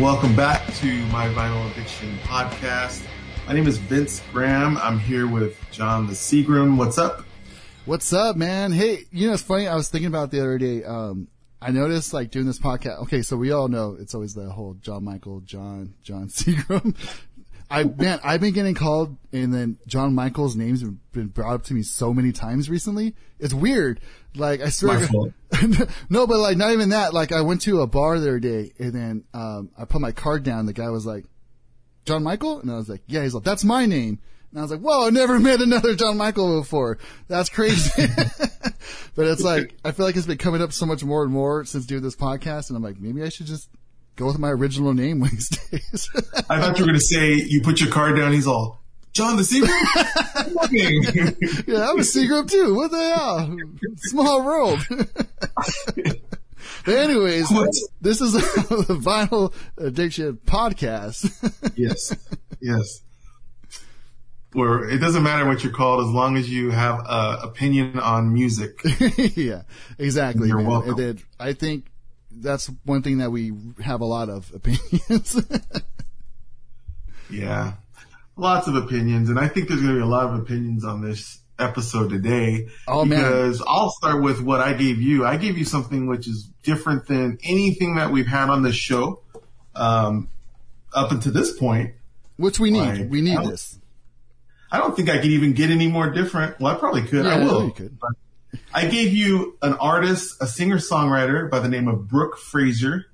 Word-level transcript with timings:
Welcome 0.00 0.36
back 0.36 0.62
to 0.74 1.06
my 1.06 1.28
Vinyl 1.28 1.70
Addiction 1.70 2.18
podcast. 2.24 3.02
My 3.46 3.54
name 3.54 3.66
is 3.66 3.78
Vince 3.78 4.22
Graham. 4.30 4.76
I'm 4.76 4.98
here 4.98 5.26
with 5.26 5.56
John 5.70 6.06
the 6.06 6.12
Seagram. 6.12 6.76
What's 6.76 6.98
up? 6.98 7.24
What's 7.86 8.12
up, 8.12 8.36
man? 8.36 8.72
Hey, 8.72 9.04
you 9.10 9.26
know, 9.26 9.32
it's 9.32 9.42
funny. 9.42 9.66
I 9.66 9.74
was 9.74 9.88
thinking 9.88 10.08
about 10.08 10.30
the 10.30 10.40
other 10.40 10.58
day. 10.58 10.84
Um, 10.84 11.28
I 11.62 11.70
noticed 11.70 12.12
like 12.12 12.30
doing 12.30 12.44
this 12.44 12.58
podcast. 12.58 13.04
Okay. 13.04 13.22
So 13.22 13.38
we 13.38 13.52
all 13.52 13.68
know 13.68 13.96
it's 13.98 14.14
always 14.14 14.34
the 14.34 14.50
whole 14.50 14.74
John 14.74 15.02
Michael, 15.02 15.40
John, 15.40 15.94
John 16.02 16.28
Seagram. 16.28 16.94
I, 17.70 17.84
man, 17.84 18.20
I've 18.22 18.42
been 18.42 18.52
getting 18.52 18.74
called 18.74 19.16
and 19.32 19.52
then 19.52 19.78
John 19.86 20.14
Michael's 20.14 20.56
name's 20.56 20.84
been 21.12 21.28
brought 21.28 21.54
up 21.54 21.64
to 21.64 21.74
me 21.74 21.82
so 21.82 22.12
many 22.12 22.32
times 22.32 22.68
recently. 22.68 23.14
It's 23.40 23.54
weird. 23.54 24.00
Like 24.34 24.60
I 24.60 24.68
swear. 24.68 25.08
no, 26.10 26.26
but 26.26 26.38
like 26.38 26.56
not 26.56 26.72
even 26.72 26.90
that. 26.90 27.14
Like 27.14 27.32
I 27.32 27.42
went 27.42 27.62
to 27.62 27.80
a 27.80 27.86
bar 27.86 28.18
the 28.18 28.28
other 28.28 28.40
day 28.40 28.72
and 28.78 28.92
then, 28.92 29.24
um, 29.34 29.70
I 29.78 29.84
put 29.84 30.00
my 30.00 30.12
card 30.12 30.42
down. 30.42 30.66
The 30.66 30.72
guy 30.72 30.90
was 30.90 31.06
like, 31.06 31.24
John 32.06 32.22
Michael? 32.22 32.60
And 32.60 32.70
I 32.70 32.76
was 32.76 32.88
like, 32.88 33.02
yeah, 33.06 33.22
he's 33.22 33.34
like, 33.34 33.44
that's 33.44 33.64
my 33.64 33.84
name. 33.84 34.20
And 34.50 34.60
I 34.60 34.62
was 34.62 34.70
like, 34.70 34.80
whoa, 34.80 35.06
I 35.06 35.10
never 35.10 35.38
met 35.40 35.60
another 35.60 35.94
John 35.94 36.16
Michael 36.16 36.60
before. 36.60 36.98
That's 37.28 37.50
crazy. 37.50 37.90
but 39.14 39.26
it's 39.26 39.42
like, 39.42 39.74
I 39.84 39.90
feel 39.90 40.06
like 40.06 40.16
it's 40.16 40.26
been 40.26 40.38
coming 40.38 40.62
up 40.62 40.72
so 40.72 40.86
much 40.86 41.04
more 41.04 41.24
and 41.24 41.32
more 41.32 41.64
since 41.64 41.84
doing 41.84 42.02
this 42.02 42.16
podcast. 42.16 42.70
And 42.70 42.76
I'm 42.76 42.82
like, 42.82 42.98
maybe 42.98 43.22
I 43.22 43.28
should 43.28 43.46
just 43.46 43.68
go 44.14 44.26
with 44.26 44.38
my 44.38 44.50
original 44.50 44.94
name 44.94 45.20
these 45.20 45.48
days. 45.48 46.08
I 46.48 46.60
thought 46.60 46.78
you 46.78 46.84
were 46.84 46.92
going 46.92 46.94
to 46.94 47.00
say 47.00 47.34
you 47.34 47.60
put 47.62 47.80
your 47.80 47.90
card 47.90 48.16
down. 48.16 48.32
He's 48.32 48.46
all 48.46 48.82
John 49.16 49.36
the 49.38 49.42
Seagram. 49.42 49.70
yeah, 51.66 51.88
I'm 51.88 51.98
a 51.98 52.02
Seagram 52.02 52.50
too. 52.50 52.74
What 52.74 52.90
the 52.90 52.98
hell? 52.98 53.56
Small 53.96 54.44
world. 54.44 54.80
but 56.84 56.94
anyways, 56.94 57.50
what? 57.50 57.70
this 58.02 58.20
is 58.20 58.34
the 58.34 58.40
Vinyl 59.00 59.54
Addiction 59.78 60.38
podcast. 60.44 61.32
yes, 61.76 62.14
yes. 62.60 63.00
Where 64.52 64.86
it 64.86 64.98
doesn't 64.98 65.22
matter 65.22 65.46
what 65.46 65.64
you're 65.64 65.72
called 65.72 66.06
as 66.06 66.12
long 66.12 66.36
as 66.36 66.50
you 66.50 66.70
have 66.70 67.00
an 67.08 67.38
opinion 67.42 67.98
on 67.98 68.34
music. 68.34 68.82
yeah, 69.34 69.62
exactly. 69.98 70.48
You're 70.48 70.58
man. 70.58 70.66
welcome. 70.66 71.00
And 71.00 71.22
I 71.40 71.54
think 71.54 71.86
that's 72.30 72.70
one 72.84 73.00
thing 73.00 73.18
that 73.18 73.30
we 73.30 73.52
have 73.82 74.02
a 74.02 74.06
lot 74.06 74.28
of 74.28 74.52
opinions. 74.54 75.42
yeah, 77.30 77.72
lots 78.36 78.68
of 78.68 78.74
opinions, 78.76 79.30
and 79.30 79.38
I 79.38 79.48
think 79.48 79.68
there's 79.68 79.80
going 79.80 79.94
to 79.94 79.98
be 79.98 80.02
a 80.02 80.06
lot 80.06 80.26
of 80.26 80.38
opinions 80.38 80.84
on 80.84 81.02
this 81.02 81.40
episode 81.58 82.10
today. 82.10 82.68
Oh 82.86 83.04
because 83.04 83.08
man! 83.08 83.32
Because 83.32 83.62
I'll 83.66 83.90
start 83.90 84.22
with 84.22 84.40
what 84.42 84.60
I 84.60 84.74
gave 84.74 85.00
you. 85.00 85.24
I 85.24 85.36
gave 85.36 85.58
you 85.58 85.64
something 85.64 86.06
which 86.06 86.28
is 86.28 86.50
different 86.62 87.06
than 87.06 87.38
anything 87.42 87.96
that 87.96 88.10
we've 88.10 88.26
had 88.26 88.50
on 88.50 88.62
this 88.62 88.76
show 88.76 89.22
um, 89.74 90.28
up 90.94 91.10
until 91.10 91.32
this 91.32 91.56
point. 91.56 91.94
Which 92.36 92.60
we 92.60 92.70
need. 92.70 93.00
Like, 93.00 93.10
we 93.10 93.22
need 93.22 93.38
I 93.38 93.46
this. 93.46 93.78
I 94.70 94.78
don't 94.78 94.94
think 94.96 95.08
I 95.08 95.16
could 95.18 95.30
even 95.30 95.52
get 95.52 95.70
any 95.70 95.86
more 95.86 96.10
different. 96.10 96.60
Well, 96.60 96.74
I 96.74 96.78
probably 96.78 97.02
could. 97.02 97.24
Yeah, 97.24 97.36
I 97.36 97.38
will. 97.38 97.64
You 97.64 97.72
could. 97.72 97.98
But 97.98 98.12
I 98.74 98.86
gave 98.86 99.12
you 99.12 99.56
an 99.62 99.74
artist, 99.74 100.36
a 100.40 100.46
singer 100.46 100.76
songwriter 100.76 101.50
by 101.50 101.60
the 101.60 101.68
name 101.68 101.88
of 101.88 102.08
Brooke 102.08 102.36
Fraser, 102.36 103.06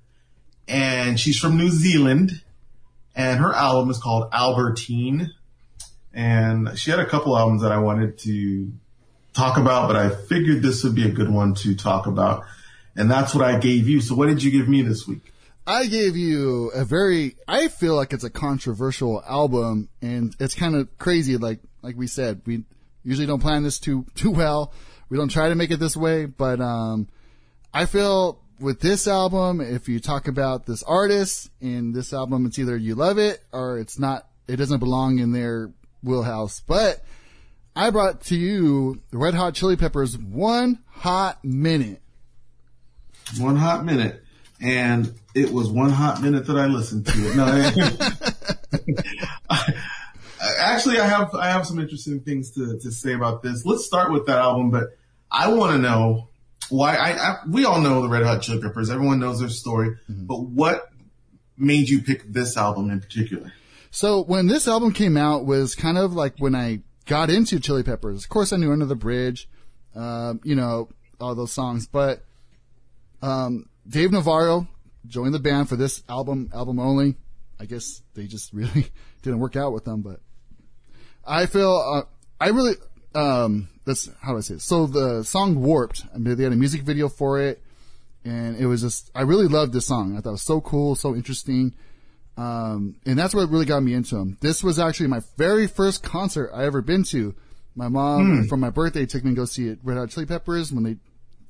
and 0.67 1.21
she's 1.21 1.39
from 1.39 1.57
New 1.57 1.71
Zealand, 1.71 2.43
and 3.15 3.41
her 3.41 3.53
album 3.53 3.91
is 3.91 3.99
called 3.99 4.29
Albertine. 4.33 5.33
And 6.15 6.79
she 6.79 6.91
had 6.91 7.01
a 7.01 7.07
couple 7.07 7.37
albums 7.37 7.63
that 7.63 7.73
I 7.73 7.79
wanted 7.79 8.19
to 8.19 8.71
talk 9.33 9.57
about, 9.57 9.89
but 9.89 9.97
I 9.97 10.11
figured 10.11 10.63
this 10.63 10.85
would 10.85 10.95
be 10.95 11.07
a 11.07 11.11
good 11.11 11.31
one 11.31 11.55
to 11.57 11.75
talk 11.75 12.07
about. 12.07 12.45
And 12.95 13.11
that's 13.11 13.35
what 13.35 13.45
I 13.45 13.59
gave 13.59 13.89
you. 13.89 14.01
So 14.01 14.15
what 14.15 14.27
did 14.27 14.43
you 14.43 14.51
give 14.51 14.69
me 14.69 14.83
this 14.83 15.07
week? 15.07 15.33
I 15.67 15.87
gave 15.87 16.17
you 16.17 16.71
a 16.75 16.85
very, 16.85 17.37
I 17.47 17.69
feel 17.69 17.95
like 17.95 18.13
it's 18.13 18.25
a 18.25 18.31
controversial 18.31 19.23
album 19.27 19.89
and 20.03 20.35
it's 20.39 20.55
kind 20.55 20.75
of 20.75 20.99
crazy. 20.99 21.37
Like, 21.37 21.61
like 21.83 21.97
we 21.97 22.09
said, 22.09 22.43
we 22.45 22.65
usually 23.05 23.27
don't 23.27 23.41
plan 23.41 23.63
this 23.63 23.79
too, 23.79 24.05
too 24.15 24.33
well. 24.33 24.75
We 25.09 25.17
don't 25.17 25.31
try 25.31 25.49
to 25.49 25.55
make 25.55 25.71
it 25.71 25.79
this 25.79 25.97
way, 25.97 26.27
but, 26.27 26.61
um, 26.61 27.09
I 27.73 27.87
feel 27.87 28.42
with 28.61 28.81
this 28.81 29.07
album, 29.09 29.61
if 29.61 29.89
you 29.89 30.01
talk 30.01 30.29
about 30.29 30.67
this 30.67 30.83
artist 30.83 31.51
in 31.61 31.93
this 31.93 32.13
album, 32.13 32.47
it's 32.47 32.59
either 32.59 32.77
you 32.77 32.95
love 32.95 33.19
it 33.19 33.43
or 33.53 33.79
it's 33.79 33.99
not, 33.99 34.27
it 34.49 34.57
doesn't 34.57 34.79
belong 34.81 35.19
in 35.19 35.33
their 35.33 35.73
wheelhouse. 36.03 36.61
But 36.61 37.03
I 37.75 37.91
brought 37.91 38.23
to 38.25 38.37
you 38.37 39.03
the 39.11 39.19
Red 39.19 39.35
Hot 39.35 39.55
Chili 39.55 39.77
Peppers 39.77 40.17
One 40.19 40.79
Hot 40.89 41.45
Minute. 41.45 42.01
One 43.39 43.57
Hot 43.57 43.85
Minute. 43.85 44.23
And 44.61 45.13
it 45.35 45.53
was 45.53 45.69
one 45.69 45.91
hot 45.91 46.23
minute 46.23 46.47
that 46.47 46.57
I 46.57 46.67
listened 46.67 47.07
to 47.07 47.19
it. 47.19 47.37
No, 47.37 47.45
I, 49.51 49.75
actually, 50.61 50.99
I 51.01 51.07
have 51.07 51.35
I 51.35 51.49
have 51.51 51.67
some 51.67 51.79
interesting 51.79 52.21
things 52.21 52.51
to, 52.53 52.79
to 52.79 52.91
say 52.91 53.15
about 53.15 53.43
this. 53.43 53.65
Let's 53.65 53.85
start 53.85 54.13
with 54.13 54.27
that 54.27 54.39
album, 54.39 54.71
but 54.71 54.97
I 55.31 55.53
want 55.53 55.73
to 55.73 55.79
know 55.79 56.29
why. 56.71 56.97
I, 56.97 57.11
I, 57.13 57.37
we 57.49 57.65
all 57.65 57.81
know 57.81 58.03
the 58.03 58.09
Red 58.09 58.25
Hot 58.25 58.43
Chili 58.43 58.61
Peppers. 58.61 58.91
Everyone 58.91 59.21
knows 59.21 59.41
their 59.41 59.49
story, 59.49 59.97
mm-hmm. 60.11 60.27
but 60.27 60.43
what 60.43 60.91
made 61.57 61.89
you 61.89 62.03
pick 62.03 62.25
this 62.33 62.57
album 62.57 62.91
in 62.91 63.01
particular? 63.01 63.53
So 63.91 64.23
when 64.25 64.47
this 64.47 64.67
album 64.67 64.93
came 64.93 65.17
out 65.17 65.45
was 65.45 65.75
kind 65.75 65.99
of 65.99 66.15
like 66.15 66.35
when 66.39 66.55
I 66.55 66.83
got 67.07 67.31
into 67.31 67.61
Chili 67.61 67.83
Peppers. 67.83 68.25
Of 68.25 68.31
course, 68.31 68.53
I 68.53 68.57
knew 68.57 68.73
Under 68.73 68.87
the 68.87 68.97
Bridge, 68.97 69.49
um, 69.95 70.41
you 70.45 70.55
know, 70.55 70.89
all 71.21 71.35
those 71.35 71.53
songs, 71.53 71.87
but 71.87 72.23
um, 73.21 73.69
Dave 73.89 74.13
Navarro 74.13 74.67
joined 75.07 75.35
the 75.35 75.39
band 75.39 75.69
for 75.69 75.77
this 75.77 76.03
album, 76.09 76.51
album 76.55 76.79
only. 76.79 77.17
I 77.61 77.67
guess 77.67 78.03
they 78.15 78.27
just 78.27 78.53
really 78.53 78.91
didn't 79.23 79.41
work 79.41 79.57
out 79.57 79.73
with 79.73 79.85
them, 79.85 80.03
but 80.03 80.21
I 81.25 81.47
feel, 81.47 81.77
uh, 81.77 82.03
I 82.41 82.49
really, 82.49 82.75
um, 83.15 83.69
that's, 83.85 84.09
how 84.21 84.33
do 84.33 84.39
I 84.39 84.41
say 84.41 84.55
it? 84.55 84.63
So 84.63 84.87
the 84.87 85.23
song 85.23 85.61
Warped, 85.61 86.05
I 86.15 86.19
mean, 86.19 86.37
they 86.37 86.45
had 86.45 86.53
a 86.53 86.57
music 86.57 86.83
video 86.83 87.09
for 87.09 87.41
it 87.41 87.63
and 88.25 88.57
it 88.57 88.67
was 88.67 88.83
just, 88.83 89.11
I 89.15 89.23
really 89.23 89.49
loved 89.49 89.73
this 89.73 89.87
song. 89.87 90.17
I 90.17 90.21
thought 90.21 90.31
it 90.31 90.33
was 90.33 90.43
so 90.43 90.61
cool, 90.61 90.95
so 90.95 91.15
interesting. 91.15 91.75
Um, 92.37 92.97
and 93.05 93.19
that's 93.19 93.35
what 93.35 93.51
really 93.51 93.67
got 93.67 93.83
me 93.83 93.95
into 93.95 94.15
them. 94.15 94.39
This 94.41 94.63
was 94.63 94.79
actually 94.79 95.09
my 95.09 95.21
very 95.37 95.67
first 95.67 96.03
concert 96.03 96.51
I 96.55 96.65
ever 96.65 96.81
been 96.81 97.05
to. 97.05 97.35
My 97.75 97.89
mom, 97.89 98.45
mm. 98.45 98.49
for 98.49 98.57
my 98.57 98.71
birthday, 98.71 99.07
took 99.07 99.25
me 99.25 99.31
to 99.31 99.37
go 99.37 99.45
see 99.45 99.69
it, 99.69 99.79
Red 99.83 99.97
Hot 99.97 100.11
Chili 100.11 100.27
Peppers 100.27 100.73
when 100.73 100.85
they 100.85 100.97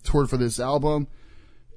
toured 0.05 0.31
for 0.31 0.37
this 0.37 0.61
album. 0.61 1.09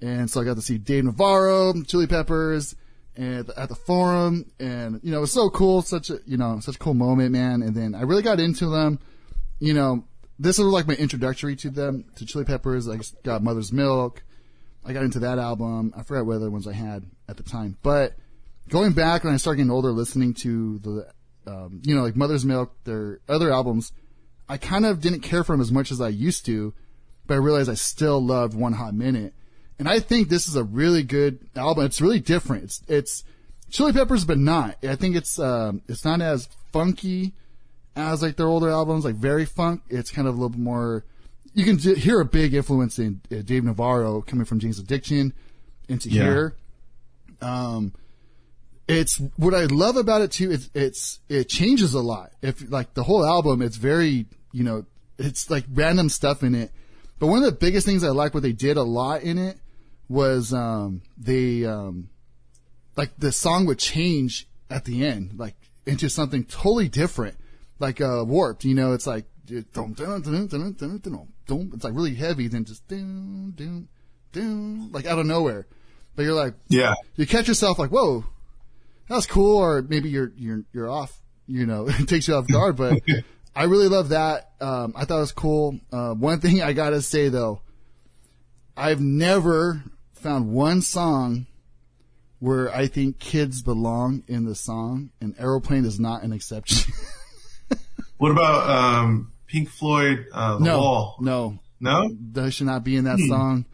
And 0.01 0.29
so 0.29 0.41
I 0.41 0.44
got 0.44 0.56
to 0.56 0.62
see 0.62 0.78
Dave 0.78 1.06
Navarro, 1.06 1.74
Chili 1.84 2.07
Peppers, 2.07 2.75
and 3.16 3.50
at 3.57 3.69
the 3.69 3.75
forum. 3.75 4.51
And, 4.59 5.00
you 5.03 5.12
know, 5.12 5.18
it 5.18 5.22
was 5.22 5.34
so 5.34 5.50
cool. 5.50 5.81
Such 5.81 6.09
a, 6.09 6.19
you 6.25 6.38
know, 6.38 6.59
such 6.59 6.75
a 6.75 6.79
cool 6.79 6.94
moment, 6.94 7.31
man. 7.31 7.62
And 7.62 7.75
then 7.75 7.95
I 7.95 8.01
really 8.01 8.24
got 8.24 8.40
into 8.40 8.69
them. 8.69 9.00
You 9.60 9.74
know, 9.74 10.06
this 10.38 10.58
was 10.58 10.68
like 10.68 10.88
my 10.88 10.96
introductory 10.96 11.56
to 11.58 11.70
them, 11.70 12.06
to 12.16 12.26
Chili 12.26 12.46
Peppers. 12.46 12.88
I 12.88 12.98
just 12.98 13.22
got 13.24 13.44
Mother's 13.44 13.72
Milk. 13.72 14.24
I 14.86 14.94
got 14.94 15.04
into 15.04 15.20
that 15.20 15.40
album. 15.40 15.94
I 15.96 16.04
forgot 16.04 16.26
what 16.26 16.36
other 16.36 16.52
ones 16.52 16.68
I 16.68 16.74
had 16.74 17.06
at 17.28 17.38
the 17.38 17.44
time, 17.44 17.78
but 17.82 18.16
going 18.70 18.94
back 18.94 19.24
when 19.24 19.34
I 19.34 19.38
started 19.38 19.58
getting 19.58 19.72
older, 19.72 19.92
listening 19.92 20.34
to 20.36 20.80
the, 20.80 21.08
um, 21.48 21.82
you 21.84 21.96
know, 21.96 22.04
like 22.04 22.16
Mother's 22.16 22.46
Milk, 22.46 22.76
their 22.84 23.20
other 23.28 23.52
albums, 23.52 23.92
I 24.48 24.58
kind 24.58 24.86
of 24.86 25.02
didn't 25.02 25.22
care 25.22 25.44
for 25.44 25.54
them 25.54 25.62
as 25.62 25.72
much 25.72 25.92
as 25.92 26.02
I 26.02 26.10
used 26.10 26.46
to, 26.46 26.74
but 27.26 27.36
I 27.36 27.38
realized 27.38 27.70
I 27.70 27.76
still 27.76 28.24
loved 28.24 28.54
One 28.54 28.74
Hot 28.74 28.94
Minute. 28.94 29.34
And 29.80 29.90
I 29.90 30.00
think 30.00 30.30
this 30.30 30.48
is 30.48 30.56
a 30.56 30.64
really 30.64 31.04
good 31.04 31.40
album. 31.56 31.86
It's 31.86 32.02
really 32.02 32.20
different. 32.20 32.64
It's, 32.64 32.81
it's 32.88 33.24
Chili 33.69 33.92
Peppers, 33.92 34.24
but 34.24 34.38
not. 34.38 34.78
I 34.84 34.96
think 34.96 35.16
it's, 35.16 35.40
um, 35.40 35.81
it's 35.88 36.06
not 36.06 36.22
as 36.22 36.48
funky 36.72 37.34
as 37.95 38.21
like 38.21 38.36
their 38.36 38.47
older 38.47 38.69
albums, 38.69 39.06
like 39.06 39.15
very 39.15 39.45
funk. 39.45 39.81
It's 39.89 40.12
kind 40.12 40.27
of 40.27 40.33
a 40.33 40.38
little 40.38 40.50
bit 40.50 40.59
more, 40.59 41.06
you 41.53 41.63
can 41.63 41.77
hear 41.77 42.19
a 42.19 42.25
big 42.25 42.53
influence 42.53 43.00
in 43.00 43.21
uh, 43.31 43.42
Dave 43.44 43.63
Navarro 43.63 44.21
coming 44.21 44.45
from 44.45 44.59
Jane's 44.59 44.80
Addiction 44.80 45.33
into 45.88 46.09
yeah. 46.09 46.24
here. 46.24 46.56
Um, 47.42 47.94
it's 48.88 49.19
what 49.38 49.53
I 49.53 49.65
love 49.65 49.97
about 49.97 50.21
it 50.21 50.31
too. 50.31 50.51
It's 50.51 50.69
it's 50.75 51.19
it 51.27 51.50
changes 51.50 51.94
a 51.94 52.01
lot. 52.01 52.31
If 52.42 52.69
like 52.69 52.94
the 52.94 53.03
whole 53.03 53.25
album, 53.25 53.62
it's 53.62 53.77
very 53.77 54.27
you 54.51 54.63
know 54.63 54.86
it's 55.18 55.50
like 55.50 55.65
random 55.74 56.09
stuff 56.09 56.44
in 56.44 56.53
it. 56.53 56.71
But 57.18 57.27
one 57.27 57.39
of 57.39 57.45
the 57.45 57.51
biggest 57.51 57.86
things 57.86 58.03
I 58.03 58.09
like 58.09 58.33
what 58.33 58.44
they 58.44 58.51
did 58.51 58.77
a 58.77 58.83
lot 58.83 59.24
in 59.24 59.38
it 59.38 59.57
was 60.07 60.53
um 60.53 61.01
they 61.18 61.65
um 61.65 62.09
like 62.95 63.12
the 63.18 63.31
song 63.31 63.65
would 63.65 63.80
change 63.80 64.48
at 64.69 64.86
the 64.86 65.06
end 65.06 65.31
like 65.38 65.56
into 65.86 66.09
something 66.09 66.44
totally 66.44 66.88
different 66.88 67.36
like 67.80 68.01
uh 68.01 68.24
warped. 68.25 68.66
You 68.66 68.75
know, 68.75 68.94
it's 68.94 69.07
like 69.07 69.25
it's 71.74 71.83
like 71.83 71.94
really 71.94 72.16
heavy, 72.16 72.48
then 72.48 72.66
just 72.66 72.88
doom 72.88 73.54
doom 73.56 73.89
doom 74.31 74.92
like 74.92 75.06
out 75.06 75.19
of 75.19 75.25
nowhere. 75.25 75.68
But 76.16 76.24
you're 76.24 76.33
like, 76.33 76.54
yeah, 76.69 76.94
you 77.16 77.25
catch 77.27 77.48
yourself 77.48 77.77
like, 77.77 77.92
whoa, 77.92 78.25
that's 79.07 79.25
cool, 79.25 79.57
or 79.57 79.81
maybe 79.81 80.10
you're 80.10 80.31
you're 80.38 80.63
you're 80.74 80.89
off. 80.89 81.19
You 81.48 81.66
know, 81.66 81.88
it 81.89 82.07
takes 82.07 82.27
you 82.27 82.36
off 82.36 82.48
guard. 82.48 82.77
But 82.77 83.01
I 83.56 83.63
really 83.63 83.88
love 83.88 84.10
that. 84.10 84.51
Um, 84.60 84.94
I 84.95 85.06
thought 85.06 85.18
it 85.18 85.22
was 85.22 85.31
cool. 85.31 85.80
Uh, 85.92 86.13
one 86.13 86.39
thing 86.39 86.62
I 86.62 86.74
gotta 86.74 87.01
say 87.01 87.30
though, 87.30 87.62
I've 88.75 89.01
never 89.01 89.83
found 90.13 90.51
one 90.51 90.81
song 90.81 91.45
where 92.39 92.74
I 92.74 92.88
think 92.88 93.19
kids 93.19 93.62
belong 93.62 94.24
in 94.27 94.45
the 94.45 94.56
song, 94.56 95.12
and 95.22 95.36
Aeroplane 95.39 95.86
is 95.86 96.00
not 96.00 96.24
an 96.24 96.33
exception. 96.33 96.94
What 98.17 98.31
about 98.31 98.69
um, 98.69 99.31
Pink 99.47 99.69
Floyd? 99.69 100.25
Uh, 100.31 100.57
the 100.57 100.63
no, 100.65 100.77
Wall. 100.79 101.15
no, 101.19 101.59
No. 101.79 102.09
they 102.31 102.50
should 102.50 102.67
not 102.67 102.83
be 102.83 102.95
in 102.95 103.03
that 103.06 103.19
Hmm. 103.19 103.27
song. 103.27 103.65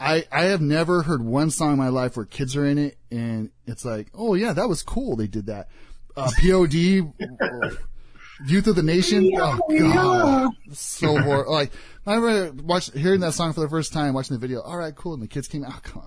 I, 0.00 0.24
I 0.32 0.44
have 0.46 0.60
never 0.60 1.02
heard 1.02 1.22
one 1.22 1.50
song 1.50 1.72
in 1.72 1.78
my 1.78 1.88
life 1.88 2.16
where 2.16 2.26
kids 2.26 2.56
are 2.56 2.66
in 2.66 2.78
it 2.78 2.98
and 3.10 3.50
it's 3.66 3.84
like, 3.84 4.08
oh 4.12 4.34
yeah, 4.34 4.52
that 4.52 4.68
was 4.68 4.82
cool. 4.82 5.16
They 5.16 5.28
did 5.28 5.46
that. 5.46 5.68
Uh, 6.16 6.30
POD, 6.42 6.74
Youth 8.46 8.66
of 8.66 8.74
the 8.76 8.82
Nation. 8.82 9.30
Oh 9.36 9.58
god, 9.78 10.50
so 10.72 11.16
horrible. 11.22 11.52
Like 11.52 11.72
I 12.06 12.16
remember 12.16 12.62
watch, 12.64 12.90
hearing 12.92 13.20
that 13.20 13.32
song 13.34 13.52
for 13.52 13.60
the 13.60 13.68
first 13.68 13.92
time, 13.92 14.12
watching 14.14 14.34
the 14.34 14.40
video. 14.40 14.60
All 14.60 14.76
right, 14.76 14.94
cool. 14.94 15.14
And 15.14 15.22
the 15.22 15.28
kids 15.28 15.46
came 15.48 15.64
out. 15.64 15.82
Come 15.84 16.02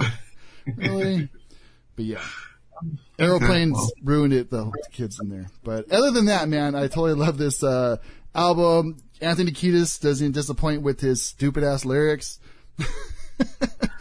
on. 0.00 0.12
really? 0.76 1.28
But 1.96 2.04
yeah. 2.04 2.20
Aeroplanes 3.18 3.74
well. 3.76 3.90
ruined 4.02 4.32
it 4.32 4.50
though, 4.50 4.64
with 4.66 4.82
the 4.84 4.90
kids 4.92 5.18
in 5.20 5.28
there. 5.28 5.46
But 5.62 5.90
other 5.92 6.10
than 6.10 6.26
that, 6.26 6.48
man, 6.48 6.74
I 6.74 6.82
totally 6.88 7.14
love 7.14 7.38
this, 7.38 7.62
uh, 7.62 7.96
album. 8.34 8.96
Anthony 9.20 9.52
Kiedis 9.52 10.00
doesn't 10.00 10.32
disappoint 10.32 10.82
with 10.82 11.00
his 11.00 11.22
stupid 11.22 11.62
ass 11.64 11.84
lyrics. 11.84 12.40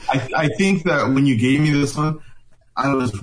I, 0.09 0.29
I 0.35 0.47
think 0.57 0.83
that 0.83 1.07
when 1.09 1.25
you 1.25 1.37
gave 1.37 1.59
me 1.61 1.71
this 1.71 1.95
one, 1.95 2.19
I 2.75 2.93
was 2.93 3.17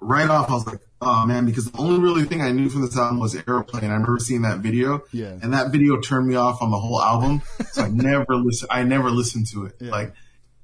right 0.00 0.28
off. 0.28 0.48
I 0.50 0.52
was 0.52 0.66
like, 0.66 0.80
oh 1.00 1.26
man, 1.26 1.46
because 1.46 1.70
the 1.70 1.78
only 1.78 1.98
really 2.00 2.24
thing 2.24 2.40
I 2.42 2.52
knew 2.52 2.68
from 2.68 2.82
this 2.82 2.96
album 2.96 3.20
was 3.20 3.34
Aeroplane. 3.34 3.84
I 3.84 3.88
remember 3.88 4.18
seeing 4.18 4.42
that 4.42 4.58
video, 4.58 5.02
Yeah. 5.12 5.36
and 5.42 5.52
that 5.54 5.72
video 5.72 5.98
turned 6.00 6.28
me 6.28 6.36
off 6.36 6.62
on 6.62 6.70
the 6.70 6.78
whole 6.78 7.00
album. 7.00 7.42
so 7.72 7.82
I 7.82 7.88
never 7.90 8.36
listen. 8.36 8.68
I 8.70 8.82
never 8.84 9.10
listened 9.10 9.46
to 9.48 9.66
it. 9.66 9.76
Yeah. 9.80 9.90
Like, 9.90 10.14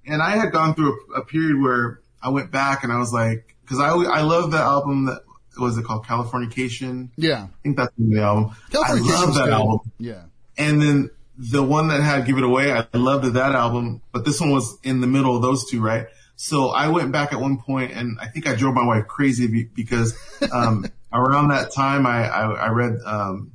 and 0.06 0.22
I 0.22 0.36
had 0.36 0.52
gone 0.52 0.74
through 0.74 0.96
a, 1.14 1.20
a 1.20 1.24
period 1.24 1.60
where 1.60 2.00
I 2.22 2.28
went 2.28 2.50
back 2.50 2.84
and 2.84 2.92
I 2.92 2.98
was 2.98 3.12
like, 3.12 3.55
because 3.66 3.80
I 3.80 3.88
I 3.88 4.22
love 4.22 4.52
the 4.52 4.58
album 4.58 5.06
that 5.06 5.22
was 5.58 5.78
it 5.78 5.84
called 5.84 6.06
Californication. 6.06 7.10
Yeah. 7.16 7.44
I 7.44 7.62
think 7.62 7.76
that's 7.76 7.92
the 7.96 8.04
name 8.04 8.18
of 8.18 8.20
the 8.20 8.26
album. 8.26 8.56
I 8.74 8.92
love 8.94 9.34
that 9.34 9.44
good. 9.44 9.52
album. 9.52 9.92
Yeah. 9.98 10.22
And 10.58 10.80
then 10.80 11.10
the 11.38 11.62
one 11.62 11.88
that 11.88 12.00
had 12.00 12.26
Give 12.26 12.38
It 12.38 12.44
Away, 12.44 12.72
I 12.72 12.86
loved 12.94 13.24
that 13.34 13.54
album, 13.54 14.02
but 14.12 14.24
this 14.24 14.40
one 14.40 14.50
was 14.50 14.78
in 14.82 15.00
the 15.00 15.06
middle 15.06 15.36
of 15.36 15.42
those 15.42 15.68
two, 15.68 15.82
right? 15.82 16.06
So 16.36 16.68
I 16.68 16.88
went 16.88 17.12
back 17.12 17.32
at 17.32 17.40
one 17.40 17.58
point 17.58 17.92
and 17.92 18.18
I 18.20 18.26
think 18.28 18.46
I 18.46 18.54
drove 18.54 18.74
my 18.74 18.86
wife 18.86 19.06
crazy 19.06 19.64
because, 19.64 20.16
um, 20.52 20.86
around 21.12 21.48
that 21.48 21.72
time 21.72 22.06
I, 22.06 22.28
I, 22.28 22.52
I 22.52 22.68
read, 22.68 22.98
um, 23.04 23.52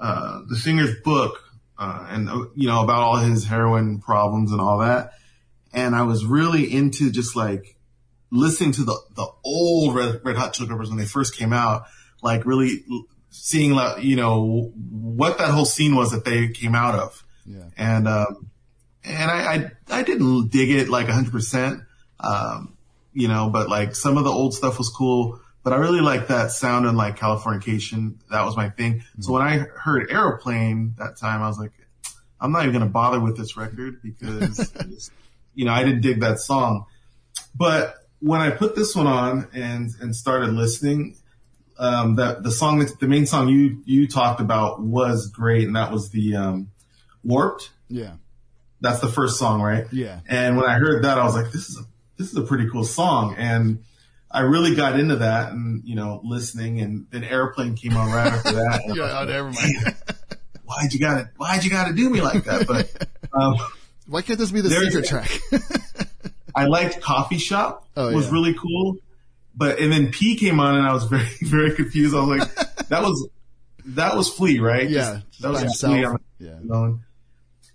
uh, 0.00 0.42
the 0.48 0.56
singer's 0.56 1.00
book, 1.02 1.42
uh, 1.76 2.06
and, 2.08 2.28
you 2.56 2.68
know, 2.68 2.82
about 2.82 3.02
all 3.02 3.16
his 3.16 3.44
heroin 3.44 4.00
problems 4.00 4.52
and 4.52 4.60
all 4.60 4.78
that. 4.78 5.12
And 5.72 5.94
I 5.94 6.02
was 6.02 6.24
really 6.24 6.72
into 6.72 7.10
just 7.10 7.36
like 7.36 7.76
listening 8.30 8.72
to 8.72 8.84
the, 8.84 8.98
the 9.14 9.26
old 9.44 9.94
Red, 9.94 10.20
Red 10.24 10.36
Hot 10.36 10.52
Chili 10.52 10.68
Peppers 10.68 10.88
when 10.88 10.98
they 10.98 11.06
first 11.06 11.36
came 11.36 11.52
out, 11.52 11.84
like 12.22 12.44
really 12.44 12.84
seeing, 13.30 13.78
you 14.00 14.16
know, 14.16 14.72
what 14.90 15.38
that 15.38 15.50
whole 15.50 15.64
scene 15.64 15.94
was 15.94 16.10
that 16.12 16.24
they 16.24 16.48
came 16.48 16.74
out 16.74 16.94
of. 16.94 17.24
Yeah. 17.46 17.64
And, 17.76 18.08
um, 18.08 18.50
and 19.04 19.30
I, 19.30 19.54
I, 19.54 19.70
I 20.00 20.02
didn't 20.02 20.48
dig 20.48 20.70
it 20.70 20.88
like 20.88 21.08
hundred 21.08 21.32
percent. 21.32 21.82
Um, 22.20 22.76
you 23.12 23.28
know, 23.28 23.48
but 23.48 23.68
like 23.68 23.94
some 23.94 24.16
of 24.16 24.24
the 24.24 24.30
old 24.30 24.54
stuff 24.54 24.78
was 24.78 24.90
cool, 24.90 25.40
but 25.64 25.72
I 25.72 25.76
really 25.76 26.00
like 26.00 26.28
that 26.28 26.52
sound 26.52 26.86
and 26.86 26.96
like 26.96 27.18
Californication. 27.18 28.16
That 28.30 28.44
was 28.44 28.56
my 28.56 28.70
thing. 28.70 29.02
So 29.20 29.32
when 29.32 29.42
I 29.42 29.58
heard 29.58 30.10
Aeroplane 30.10 30.94
that 30.98 31.16
time, 31.16 31.42
I 31.42 31.48
was 31.48 31.58
like, 31.58 31.72
I'm 32.40 32.52
not 32.52 32.62
even 32.62 32.72
going 32.72 32.84
to 32.84 32.90
bother 32.90 33.18
with 33.18 33.36
this 33.36 33.56
record 33.56 34.00
because, 34.02 34.72
you 35.54 35.64
know, 35.64 35.72
I 35.72 35.82
didn't 35.82 36.02
dig 36.02 36.20
that 36.20 36.38
song. 36.38 36.86
But 37.54 37.96
when 38.20 38.40
I 38.40 38.50
put 38.50 38.74
this 38.74 38.94
one 38.94 39.06
on 39.06 39.48
and, 39.54 39.90
and 40.00 40.14
started 40.14 40.52
listening, 40.52 41.16
um, 41.78 42.16
that 42.16 42.42
the 42.42 42.50
song, 42.50 42.80
that 42.80 42.98
the 42.98 43.06
main 43.06 43.26
song 43.26 43.48
you, 43.48 43.82
you 43.84 44.08
talked 44.08 44.40
about 44.40 44.80
was 44.80 45.28
great. 45.28 45.66
And 45.66 45.76
that 45.76 45.92
was 45.92 46.10
the, 46.10 46.36
um, 46.36 46.70
Warped. 47.24 47.70
Yeah. 47.88 48.14
That's 48.80 49.00
the 49.00 49.08
first 49.08 49.38
song, 49.38 49.60
right? 49.60 49.86
Yeah. 49.92 50.20
And 50.28 50.56
when 50.56 50.66
I 50.66 50.78
heard 50.78 51.04
that, 51.04 51.18
I 51.18 51.24
was 51.24 51.34
like, 51.34 51.50
this 51.52 51.68
is 51.68 51.78
a, 51.78 51.82
this 52.16 52.30
is 52.30 52.36
a 52.36 52.42
pretty 52.42 52.68
cool 52.70 52.84
song. 52.84 53.34
And 53.36 53.84
I 54.30 54.40
really 54.40 54.74
got 54.74 54.98
into 54.98 55.16
that 55.16 55.52
and, 55.52 55.82
you 55.84 55.94
know, 55.94 56.20
listening 56.24 56.80
and 56.80 57.06
then 57.10 57.24
Airplane 57.24 57.74
came 57.74 57.96
on 57.96 58.10
right 58.10 58.32
after 58.32 58.52
that. 58.52 58.82
And 58.88 59.00
I'm 59.00 59.28
Oh, 59.28 59.30
never 59.30 59.50
mind. 59.50 59.96
why'd 60.64 60.92
you 60.92 61.00
gotta, 61.00 61.30
why'd 61.36 61.64
you 61.64 61.70
gotta 61.70 61.94
do 61.94 62.08
me 62.10 62.20
like 62.20 62.44
that? 62.44 62.66
But, 62.66 63.08
um, 63.32 63.56
Why 64.06 64.22
can't 64.22 64.38
this 64.38 64.50
be 64.50 64.60
the 64.60 64.70
secret 64.70 65.06
track? 65.06 65.30
I 66.58 66.66
liked 66.66 67.00
Coffee 67.00 67.38
Shop. 67.38 67.86
Oh, 67.96 68.12
was 68.12 68.26
yeah. 68.26 68.32
really 68.32 68.54
cool. 68.54 68.96
But 69.54 69.78
and 69.78 69.92
then 69.92 70.10
Pea 70.10 70.36
came 70.36 70.60
on 70.60 70.76
and 70.76 70.86
I 70.86 70.92
was 70.92 71.04
very 71.14 71.28
very 71.42 71.74
confused. 71.74 72.14
I 72.14 72.20
was 72.20 72.38
like, 72.38 72.54
that 72.88 73.02
was 73.02 73.28
that 73.86 74.16
was 74.16 74.28
Flea, 74.28 74.60
right? 74.60 74.88
yeah. 74.88 75.20
Just- 75.30 75.42
that 75.42 75.50
was 75.50 75.60
himself. 75.60 75.92
Flea 75.92 76.04
on 76.04 76.20
Yeah. 76.38 76.92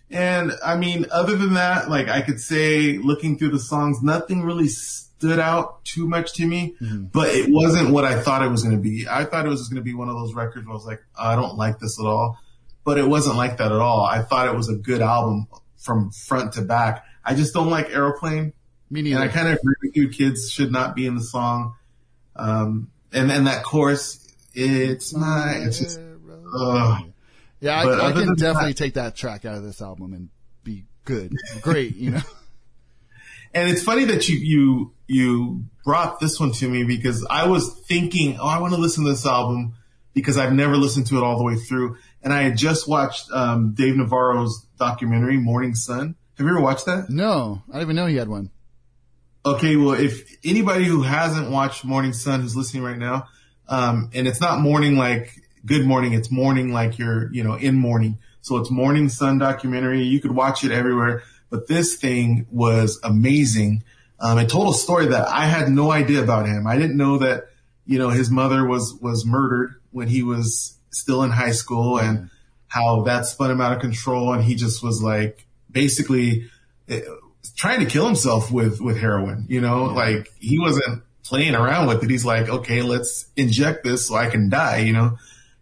And 0.09 0.51
I 0.63 0.77
mean, 0.77 1.07
other 1.11 1.35
than 1.35 1.55
that, 1.55 1.89
like 1.89 2.07
I 2.07 2.21
could 2.21 2.39
say, 2.39 2.99
looking 2.99 3.37
through 3.37 3.49
the 3.49 3.59
songs, 3.59 4.03
nothing 4.03 4.43
really 4.43 4.67
stood 4.67 5.39
out 5.39 5.83
too 5.85 6.07
much 6.07 6.33
to 6.33 6.45
me. 6.45 6.75
Mm-hmm. 6.79 7.05
But 7.05 7.29
it 7.29 7.49
wasn't 7.49 7.89
what 7.89 8.05
I 8.05 8.21
thought 8.21 8.43
it 8.43 8.49
was 8.49 8.61
going 8.63 8.75
to 8.75 8.81
be. 8.81 9.07
I 9.09 9.25
thought 9.25 9.45
it 9.45 9.49
was 9.49 9.61
just 9.61 9.71
going 9.71 9.81
to 9.81 9.83
be 9.83 9.95
one 9.95 10.09
of 10.09 10.15
those 10.15 10.35
records 10.35 10.67
where 10.67 10.73
I 10.73 10.75
was 10.75 10.85
like, 10.85 11.01
I 11.17 11.35
don't 11.35 11.57
like 11.57 11.79
this 11.79 11.99
at 11.99 12.05
all. 12.05 12.37
But 12.83 12.99
it 12.99 13.07
wasn't 13.07 13.37
like 13.37 13.57
that 13.57 13.71
at 13.71 13.79
all. 13.79 14.05
I 14.05 14.21
thought 14.21 14.47
it 14.47 14.55
was 14.55 14.69
a 14.69 14.75
good 14.75 15.01
album 15.01 15.47
from 15.77 16.11
front 16.11 16.53
to 16.53 16.61
back. 16.61 17.05
I 17.25 17.33
just 17.33 17.53
don't 17.53 17.69
like 17.69 17.89
Aeroplane. 17.89 18.53
Me 18.93 19.11
And. 19.11 19.23
I 19.23 19.27
kind 19.27 19.47
of 19.47 19.55
agree 19.55 19.75
with 19.81 19.97
you. 19.97 20.09
Kids 20.09 20.51
should 20.51 20.71
not 20.71 20.95
be 20.95 21.07
in 21.07 21.15
the 21.15 21.23
song. 21.23 21.73
Um, 22.35 22.91
and 23.11 23.27
then 23.27 23.45
that 23.45 23.63
chorus, 23.63 24.31
it's 24.53 25.15
my, 25.15 25.53
it's 25.55 25.79
just, 25.79 25.99
ugh. 26.55 27.03
yeah, 27.59 27.81
I, 27.81 28.09
I 28.09 28.11
can 28.11 28.27
than 28.27 28.35
definitely 28.35 28.75
take 28.75 28.93
that 28.93 29.15
track 29.15 29.45
out 29.45 29.55
of 29.55 29.63
this 29.63 29.81
album 29.81 30.13
and 30.13 30.29
be 30.63 30.85
good, 31.05 31.35
great. 31.61 31.95
You 31.95 32.11
know. 32.11 32.21
And 33.55 33.69
it's 33.69 33.83
funny 33.83 34.05
that 34.05 34.27
you, 34.27 34.37
you, 34.37 34.93
you 35.05 35.65
brought 35.85 36.19
this 36.19 36.39
one 36.39 36.53
to 36.53 36.67
me 36.67 36.85
because 36.85 37.23
I 37.29 37.45
was 37.45 37.71
thinking, 37.87 38.39
oh, 38.39 38.47
I 38.47 38.59
want 38.59 38.73
to 38.73 38.79
listen 38.81 39.03
to 39.03 39.11
this 39.11 39.27
album 39.27 39.75
because 40.15 40.39
I've 40.39 40.53
never 40.53 40.75
listened 40.75 41.05
to 41.07 41.17
it 41.17 41.23
all 41.23 41.37
the 41.37 41.43
way 41.43 41.55
through. 41.57 41.97
And 42.23 42.33
I 42.33 42.41
had 42.41 42.57
just 42.57 42.87
watched, 42.87 43.31
um, 43.31 43.75
Dave 43.75 43.95
Navarro's 43.95 44.65
documentary, 44.79 45.37
Mourning 45.37 45.75
Son. 45.75 46.15
Have 46.39 46.47
you 46.47 46.51
ever 46.51 46.61
watched 46.61 46.87
that? 46.87 47.11
No, 47.11 47.61
I 47.69 47.73
didn't 47.73 47.83
even 47.83 47.95
know 47.95 48.07
he 48.07 48.15
had 48.15 48.27
one. 48.27 48.49
Okay, 49.45 49.75
well, 49.75 49.93
if 49.93 50.37
anybody 50.45 50.85
who 50.85 51.01
hasn't 51.01 51.51
watched 51.51 51.83
Mourning 51.83 52.13
Son 52.13 52.41
who's 52.41 52.55
listening 52.55 52.81
right 52.81 52.97
now, 52.97 53.27
um, 53.67 54.09
and 54.13 54.25
it's 54.25 54.39
not 54.39 54.61
morning 54.61 54.95
like 54.95 55.33
good 55.65 55.85
morning, 55.85 56.13
it's 56.13 56.31
mourning 56.31 56.71
like 56.71 56.97
you're, 56.97 57.29
you 57.33 57.43
know, 57.43 57.55
in 57.55 57.75
mourning. 57.75 58.17
So 58.41 58.57
it's 58.57 58.71
Mourning 58.71 59.09
Son 59.09 59.37
documentary. 59.37 60.03
You 60.03 60.21
could 60.21 60.31
watch 60.31 60.63
it 60.63 60.71
everywhere, 60.71 61.23
but 61.49 61.67
this 61.67 61.95
thing 61.95 62.47
was 62.51 62.99
amazing. 63.03 63.83
Um, 64.19 64.37
it 64.37 64.49
told 64.49 64.73
a 64.73 64.77
story 64.77 65.07
that 65.07 65.27
I 65.27 65.45
had 65.45 65.69
no 65.69 65.91
idea 65.91 66.23
about 66.23 66.45
him. 66.45 66.65
I 66.65 66.77
didn't 66.77 66.95
know 66.95 67.17
that, 67.17 67.49
you 67.85 67.99
know, 67.99 68.09
his 68.09 68.29
mother 68.29 68.65
was, 68.65 68.93
was 69.01 69.25
murdered 69.25 69.75
when 69.91 70.07
he 70.07 70.23
was 70.23 70.77
still 70.89 71.21
in 71.23 71.31
high 71.31 71.51
school 71.51 71.99
and 71.99 72.29
how 72.67 73.01
that 73.03 73.25
spun 73.25 73.51
him 73.51 73.59
out 73.59 73.73
of 73.73 73.81
control. 73.81 74.33
And 74.33 74.43
he 74.43 74.55
just 74.55 74.81
was 74.81 75.01
like, 75.01 75.45
basically, 75.69 76.49
eh, 76.87 77.01
trying 77.55 77.79
to 77.79 77.85
kill 77.85 78.05
himself 78.05 78.51
with 78.51 78.81
with 78.81 78.97
heroin. 78.97 79.45
You 79.49 79.61
know, 79.61 79.85
like 79.85 80.31
he 80.39 80.59
wasn't 80.59 81.03
playing 81.23 81.55
around 81.55 81.87
with 81.87 82.03
it. 82.03 82.09
He's 82.09 82.25
like, 82.25 82.49
okay, 82.49 82.81
let's 82.81 83.27
inject 83.35 83.83
this 83.83 84.07
so 84.07 84.15
I 84.15 84.29
can 84.29 84.49
die. 84.49 84.79
You 84.79 84.93
know, 84.93 85.17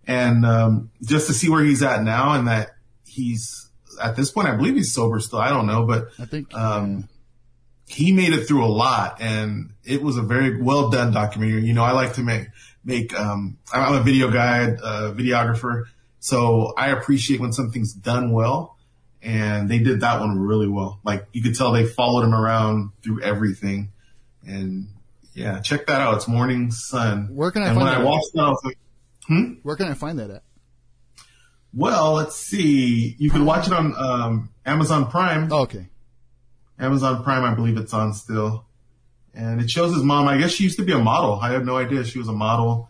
and 0.07 0.45
um, 0.45 0.91
just 1.03 1.27
to 1.27 1.33
see 1.33 1.49
where 1.49 1.63
he's 1.63 1.83
at 1.83 2.03
now 2.03 2.33
and 2.33 2.47
that 2.47 2.75
he's 3.05 3.69
at 4.01 4.15
this 4.15 4.31
point, 4.31 4.47
I 4.47 4.55
believe 4.55 4.75
he's 4.75 4.93
sober 4.93 5.19
still. 5.19 5.39
I 5.39 5.49
don't 5.49 5.67
know, 5.67 5.85
but 5.85 6.09
I 6.19 6.25
think. 6.25 6.53
um, 6.53 7.07
he 7.87 8.11
made 8.11 8.33
it 8.33 8.47
through 8.47 8.65
a 8.65 8.67
lot 8.67 9.17
and 9.19 9.73
it 9.83 10.01
was 10.01 10.17
a 10.17 10.21
very 10.21 10.61
well 10.61 10.89
done 10.89 11.11
documentary. 11.11 11.63
You 11.63 11.73
know, 11.73 11.83
I 11.83 11.91
like 11.91 12.13
to 12.13 12.21
make, 12.21 12.47
make, 12.83 13.17
um, 13.19 13.57
I'm 13.73 13.95
a 13.95 14.01
video 14.01 14.31
guy, 14.31 14.63
uh, 14.71 15.13
videographer. 15.13 15.85
So 16.19 16.73
I 16.77 16.91
appreciate 16.91 17.39
when 17.39 17.51
something's 17.51 17.93
done 17.93 18.31
well 18.31 18.77
and 19.21 19.69
they 19.69 19.79
did 19.79 20.01
that 20.01 20.19
one 20.19 20.39
really 20.39 20.67
well. 20.67 20.99
Like 21.03 21.27
you 21.33 21.41
could 21.41 21.55
tell 21.55 21.71
they 21.71 21.85
followed 21.85 22.23
him 22.23 22.33
around 22.33 22.91
through 23.03 23.21
everything 23.21 23.91
and 24.45 24.87
yeah, 25.33 25.59
check 25.59 25.87
that 25.87 26.01
out. 26.01 26.15
It's 26.15 26.27
Mourning 26.27 26.71
Son. 26.71 27.29
Where 27.31 27.51
can 27.51 27.63
I 27.63 27.67
and 27.67 27.75
find 27.75 27.85
when 27.85 27.93
that? 27.93 28.01
I 28.01 28.03
watched 28.03 28.33
that, 28.33 28.41
I 28.41 28.49
was 28.49 28.61
like, 28.63 28.77
hmm? 29.27 29.53
Where 29.63 29.75
can 29.75 29.87
I 29.87 29.93
find 29.93 30.19
that 30.19 30.29
at? 30.29 30.43
well, 31.73 32.13
let's 32.13 32.35
see. 32.35 33.15
You 33.17 33.29
can 33.29 33.45
watch 33.45 33.67
it 33.67 33.73
on, 33.73 33.93
um, 33.97 34.49
Amazon 34.65 35.09
Prime. 35.09 35.51
Oh, 35.51 35.61
okay. 35.61 35.87
Amazon 36.77 37.23
Prime, 37.23 37.43
I 37.43 37.53
believe 37.53 37.77
it's 37.77 37.93
on 37.93 38.13
still. 38.13 38.65
And 39.33 39.61
it 39.61 39.69
shows 39.69 39.93
his 39.93 40.03
mom. 40.03 40.27
I 40.27 40.37
guess 40.37 40.51
she 40.51 40.63
used 40.65 40.77
to 40.77 40.83
be 40.83 40.91
a 40.91 40.99
model. 40.99 41.39
I 41.39 41.51
had 41.51 41.65
no 41.65 41.77
idea 41.77 42.03
she 42.03 42.19
was 42.19 42.27
a 42.27 42.33
model. 42.33 42.89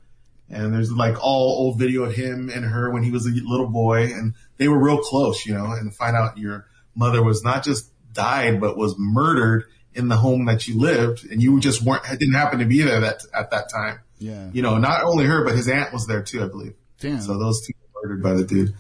And 0.51 0.73
there's 0.73 0.91
like 0.91 1.15
all 1.23 1.57
old 1.65 1.79
video 1.79 2.03
of 2.03 2.13
him 2.13 2.49
and 2.53 2.65
her 2.65 2.91
when 2.91 3.03
he 3.03 3.11
was 3.11 3.25
a 3.25 3.29
little 3.29 3.67
boy 3.69 4.05
and 4.13 4.33
they 4.57 4.67
were 4.67 4.77
real 4.77 4.97
close, 4.99 5.45
you 5.45 5.53
know, 5.53 5.71
and 5.71 5.95
find 5.95 6.15
out 6.15 6.37
your 6.37 6.67
mother 6.95 7.23
was 7.23 7.43
not 7.43 7.63
just 7.63 7.89
died, 8.13 8.59
but 8.59 8.75
was 8.77 8.95
murdered 8.97 9.65
in 9.93 10.07
the 10.07 10.15
home 10.17 10.45
that 10.45 10.67
you 10.67 10.79
lived, 10.79 11.25
and 11.29 11.41
you 11.41 11.59
just 11.59 11.81
weren't 11.81 12.03
didn't 12.19 12.33
happen 12.33 12.59
to 12.59 12.65
be 12.65 12.81
there 12.81 13.01
that 13.01 13.23
at 13.33 13.51
that 13.51 13.69
time. 13.69 13.99
Yeah. 14.19 14.49
You 14.53 14.61
know, 14.61 14.77
not 14.77 15.03
only 15.03 15.25
her, 15.25 15.43
but 15.43 15.55
his 15.55 15.67
aunt 15.67 15.91
was 15.91 16.07
there 16.07 16.21
too, 16.21 16.43
I 16.43 16.47
believe. 16.47 16.75
Damn. 16.99 17.19
So 17.21 17.37
those 17.37 17.65
two 17.65 17.73
were 17.93 18.07
murdered 18.09 18.23
by 18.23 18.33
the 18.33 18.43
dude. 18.43 18.73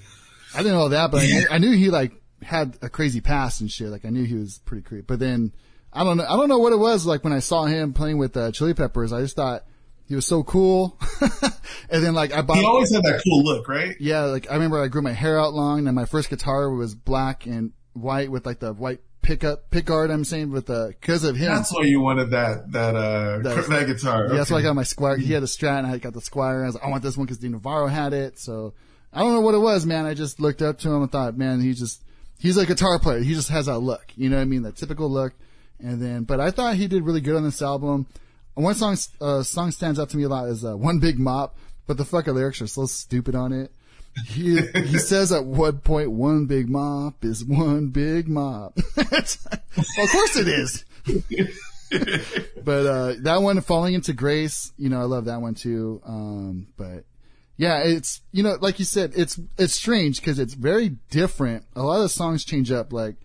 I 0.53 0.59
didn't 0.59 0.73
know 0.73 0.89
that, 0.89 1.11
but 1.11 1.21
I, 1.21 1.25
Yeah. 1.25 1.39
knew, 1.39 1.47
I 1.51 1.57
knew 1.57 1.71
he 1.71 1.89
like 1.89 2.13
had 2.41 2.77
a 2.81 2.89
crazy 2.89 3.19
past 3.21 3.61
and 3.61 3.69
shit. 3.71 3.87
Like 3.89 4.05
I 4.05 4.09
knew 4.09 4.23
he 4.23 4.35
was 4.35 4.59
pretty 4.65 4.83
creepy. 4.83 5.05
But 5.07 5.19
then 5.19 5.51
I 5.93 6.03
don't 6.03 6.17
know. 6.17 6.25
I 6.25 6.37
don't 6.37 6.47
know 6.49 6.59
what 6.59 6.71
it 6.73 6.79
was. 6.79 7.05
Like 7.05 7.23
when 7.23 7.33
I 7.33 7.39
saw 7.39 7.65
him 7.65 7.93
playing 7.93 8.17
with 8.17 8.35
uh, 8.37 8.51
Chili 8.51 8.73
Peppers, 8.73 9.11
I 9.11 9.21
just 9.21 9.35
thought 9.35 9.65
he 10.11 10.15
was 10.15 10.27
so 10.27 10.43
cool. 10.43 10.99
and 11.89 12.03
then 12.03 12.13
like 12.13 12.33
I 12.33 12.41
bought. 12.41 12.57
He 12.57 12.65
always 12.65 12.93
had 12.93 13.01
that 13.03 13.21
cool 13.23 13.45
look, 13.45 13.69
right? 13.69 13.95
yeah, 13.97 14.23
like 14.23 14.51
I 14.51 14.55
remember 14.55 14.83
I 14.83 14.89
grew 14.89 15.01
my 15.01 15.13
hair 15.13 15.39
out 15.39 15.53
long, 15.53 15.87
and 15.87 15.95
my 15.95 16.03
first 16.03 16.29
guitar 16.29 16.69
was 16.69 16.93
black 16.93 17.45
and 17.45 17.71
white 17.93 18.29
with 18.29 18.45
like 18.45 18.59
the 18.59 18.73
white 18.73 18.99
pickup 19.21 19.69
pick 19.69 19.85
guard. 19.85 20.11
I'm 20.11 20.25
saying 20.25 20.51
with 20.51 20.65
the 20.65 20.93
because 20.99 21.23
of 21.23 21.37
him. 21.37 21.53
That's 21.55 21.73
why 21.73 21.83
you 21.83 22.01
wanted 22.01 22.31
that 22.31 22.73
that 22.73 22.93
uh 22.93 23.37
That's- 23.39 23.69
that 23.69 23.87
guitar. 23.87 24.27
Yeah, 24.27 24.33
that's 24.35 24.51
why 24.51 24.57
I 24.57 24.63
got 24.63 24.75
my 24.75 24.83
Squier. 24.83 25.17
He 25.17 25.31
had 25.31 25.43
a 25.43 25.45
Strat, 25.45 25.77
and 25.79 25.87
I 25.87 25.97
got 25.97 26.11
the 26.11 26.19
Squier. 26.19 26.63
I 26.63 26.65
was 26.65 26.75
like, 26.75 26.83
I 26.83 26.89
want 26.89 27.03
this 27.03 27.15
one 27.15 27.25
because 27.25 27.37
Dave 27.37 27.51
Navarro 27.51 27.87
had 27.87 28.11
it. 28.11 28.37
So 28.37 28.73
I 29.13 29.21
don't 29.21 29.31
know 29.31 29.39
what 29.39 29.55
it 29.55 29.59
was, 29.59 29.85
man. 29.85 30.05
I 30.05 30.13
just 30.13 30.41
looked 30.41 30.61
up 30.61 30.79
to 30.79 30.89
him 30.91 31.03
and 31.03 31.09
thought, 31.09 31.37
man, 31.37 31.61
he 31.61 31.71
just 31.71 32.03
he's 32.37 32.57
a 32.57 32.65
guitar 32.65 32.99
player. 32.99 33.21
He 33.21 33.33
just 33.33 33.47
has 33.47 33.67
that 33.67 33.79
look. 33.79 34.11
You 34.17 34.29
know 34.29 34.35
what 34.35 34.41
I 34.41 34.45
mean? 34.45 34.63
That 34.63 34.75
typical 34.75 35.09
look. 35.09 35.31
And 35.79 36.01
then, 36.01 36.23
but 36.23 36.41
I 36.41 36.51
thought 36.51 36.75
he 36.75 36.87
did 36.89 37.03
really 37.03 37.21
good 37.21 37.37
on 37.37 37.43
this 37.43 37.61
album. 37.61 38.07
One 38.53 38.75
song, 38.75 38.97
uh, 39.19 39.43
song 39.43 39.71
stands 39.71 39.99
out 39.99 40.09
to 40.09 40.17
me 40.17 40.23
a 40.23 40.29
lot 40.29 40.49
is 40.49 40.65
uh, 40.65 40.75
"One 40.75 40.99
Big 40.99 41.17
Mob," 41.17 41.53
but 41.87 41.97
the 41.97 42.05
fucking 42.05 42.33
lyrics 42.33 42.61
are 42.61 42.67
so 42.67 42.85
stupid 42.85 43.35
on 43.35 43.53
it. 43.53 43.71
He 44.27 44.59
he 44.61 44.97
says 44.99 45.31
at 45.31 45.45
one 45.45 45.79
point, 45.79 46.11
"One 46.11 46.45
big 46.45 46.69
mop 46.69 47.23
is 47.23 47.45
one 47.45 47.87
big 47.87 48.27
mop." 48.27 48.77
Well, 48.95 49.05
of 49.11 50.09
course 50.11 50.35
it 50.35 50.47
is. 50.47 50.85
but 52.63 52.85
uh 52.85 53.13
that 53.21 53.41
one 53.41 53.59
falling 53.59 53.93
into 53.93 54.13
grace 54.13 54.71
you 54.77 54.87
know 54.87 55.01
i 55.01 55.03
love 55.03 55.25
that 55.25 55.41
one 55.41 55.53
too 55.53 56.01
um 56.05 56.67
but 56.77 57.03
yeah 57.57 57.79
it's 57.79 58.21
you 58.31 58.43
know 58.43 58.57
like 58.61 58.79
you 58.79 58.85
said 58.85 59.11
it's 59.15 59.39
it's 59.57 59.75
strange 59.75 60.21
because 60.21 60.39
it's 60.39 60.53
very 60.53 60.89
different 61.09 61.65
a 61.75 61.81
lot 61.81 61.97
of 61.97 62.03
the 62.03 62.09
songs 62.09 62.45
change 62.45 62.71
up 62.71 62.93
like 62.93 63.15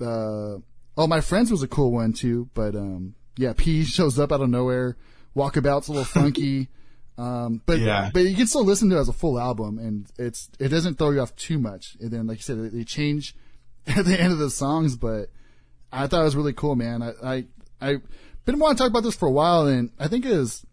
uh 0.00 0.56
oh 0.96 1.06
my 1.06 1.20
friends 1.20 1.50
was 1.50 1.62
a 1.62 1.68
cool 1.68 1.92
one 1.92 2.12
too 2.12 2.48
but 2.54 2.74
um 2.74 3.14
yeah 3.38 3.54
Pea 3.56 3.84
shows 3.84 4.18
up 4.18 4.32
out 4.32 4.40
of 4.42 4.50
nowhere 4.50 4.96
walkabout's 5.34 5.88
a 5.88 5.92
little 5.92 6.04
funky 6.22 6.68
um 7.16 7.62
but 7.64 7.78
Yeah. 7.78 8.10
but 8.12 8.20
you 8.24 8.36
can 8.36 8.46
still 8.46 8.64
listen 8.64 8.90
to 8.90 8.96
it 8.96 9.00
as 9.00 9.08
a 9.08 9.12
full 9.12 9.38
album 9.40 9.78
and 9.78 10.06
it's 10.18 10.50
it 10.58 10.68
doesn't 10.68 10.96
throw 10.98 11.10
you 11.10 11.20
off 11.20 11.34
too 11.36 11.58
much 11.58 11.96
and 12.00 12.10
then 12.10 12.26
like 12.26 12.38
you 12.38 12.42
said 12.42 12.70
they 12.72 12.84
change 12.84 13.34
at 13.86 14.04
the 14.04 14.20
end 14.20 14.32
of 14.32 14.38
the 14.38 14.50
songs 14.50 14.96
but 14.96 15.30
I 15.90 16.06
thought 16.06 16.20
it 16.20 16.24
was 16.24 16.36
really 16.36 16.52
cool, 16.52 16.76
man. 16.76 17.02
I, 17.02 17.12
I, 17.24 17.46
I 17.80 17.96
been 18.44 18.58
wanting 18.58 18.76
to 18.76 18.82
talk 18.82 18.90
about 18.90 19.04
this 19.04 19.14
for 19.16 19.26
a 19.26 19.32
while 19.32 19.66
and 19.66 19.90
I 19.98 20.06
think 20.06 20.26
it 20.26 20.36
was 20.36 20.66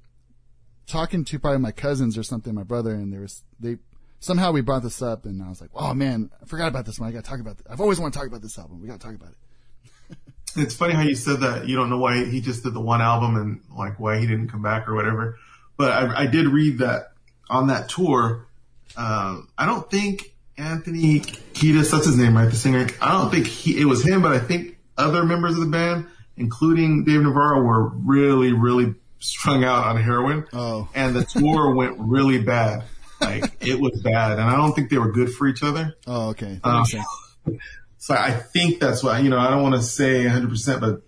talking 0.88 1.24
to 1.26 1.40
probably 1.40 1.60
my 1.60 1.72
cousins 1.72 2.18
or 2.18 2.24
something, 2.24 2.54
my 2.54 2.64
brother, 2.64 2.94
and 2.94 3.14
there 3.14 3.22
was, 3.22 3.42
they, 3.58 3.78
somehow 4.20 4.52
we 4.52 4.60
brought 4.60 4.84
this 4.84 5.02
up 5.02 5.24
and 5.26 5.42
I 5.42 5.48
was 5.48 5.62
like, 5.62 5.70
oh 5.74 5.94
man, 5.94 6.32
I 6.42 6.46
forgot 6.46 6.68
about 6.68 6.86
this 6.86 7.00
one. 7.00 7.08
I 7.08 7.14
gotta 7.14 7.26
talk 7.28 7.40
about 7.40 7.60
it. 7.60 7.66
I've 7.70 7.80
always 7.80 7.98
wanted 7.98 8.12
to 8.14 8.20
talk 8.20 8.28
about 8.28 8.42
this 8.42 8.58
album. 8.60 8.82
We 8.82 8.88
gotta 8.88 9.00
talk 9.00 9.16
about 9.16 9.30
it. 9.30 9.38
It's 10.58 10.76
funny 10.76 10.94
how 10.94 11.02
you 11.02 11.16
said 11.16 11.42
that 11.42 11.68
you 11.68 11.76
don't 11.76 11.90
know 11.90 11.98
why 11.98 12.26
he 12.26 12.42
just 12.42 12.64
did 12.64 12.74
the 12.74 12.82
one 12.82 13.02
album 13.02 13.36
and 13.36 13.62
like 13.78 14.00
why 14.00 14.20
he 14.20 14.28
didn't 14.28 14.50
come 14.50 14.62
back 14.62 14.88
or 14.88 14.96
whatever. 14.96 15.38
But 15.78 15.92
I, 15.92 16.24
I 16.24 16.26
did 16.28 16.48
read 16.48 16.80
that 16.80 17.12
on 17.50 17.68
that 17.68 17.90
tour. 17.90 18.48
Um, 18.96 19.50
I 19.58 19.66
don't 19.66 19.90
think 19.90 20.34
Anthony 20.58 21.20
Kiedis, 21.20 21.92
that's 21.92 22.06
his 22.06 22.18
name, 22.18 22.38
right? 22.38 22.50
The 22.50 22.56
singer. 22.56 22.88
I 23.02 23.12
don't 23.12 23.30
think 23.30 23.48
he, 23.48 23.80
it 23.80 23.86
was 23.86 24.06
him, 24.06 24.22
but 24.22 24.32
I 24.32 24.40
think 24.40 24.78
other 24.98 25.24
members 25.24 25.56
of 25.56 25.60
the 25.60 25.72
band, 25.72 26.08
including 26.38 27.04
Dave 27.04 27.22
Navarro, 27.22 27.62
were 27.62 27.90
really, 27.90 28.54
really 28.54 28.96
strung 29.20 29.64
out 29.64 29.86
on 29.86 30.02
heroin. 30.02 30.46
Oh. 30.54 30.88
And 30.96 31.16
the 31.16 31.26
tour 31.26 31.74
went 31.76 31.98
really 32.00 32.42
bad. 32.42 32.84
Like 33.20 33.66
it 33.66 33.80
was 33.80 34.02
bad, 34.02 34.34
and 34.34 34.42
I 34.42 34.56
don't 34.58 34.74
think 34.74 34.90
they 34.90 34.98
were 34.98 35.12
good 35.12 35.32
for 35.32 35.48
each 35.48 35.64
other. 35.64 35.96
Oh, 36.06 36.30
okay. 36.30 36.60
Sense. 36.64 36.96
So 38.06 38.14
I 38.14 38.30
think 38.34 38.80
that's 38.80 39.02
why, 39.04 39.18
you 39.18 39.32
know, 39.32 39.40
I 39.40 39.50
don't 39.50 39.64
want 39.64 39.74
to 39.74 39.82
say 39.82 40.26
100%, 40.26 40.80
but 40.80 41.02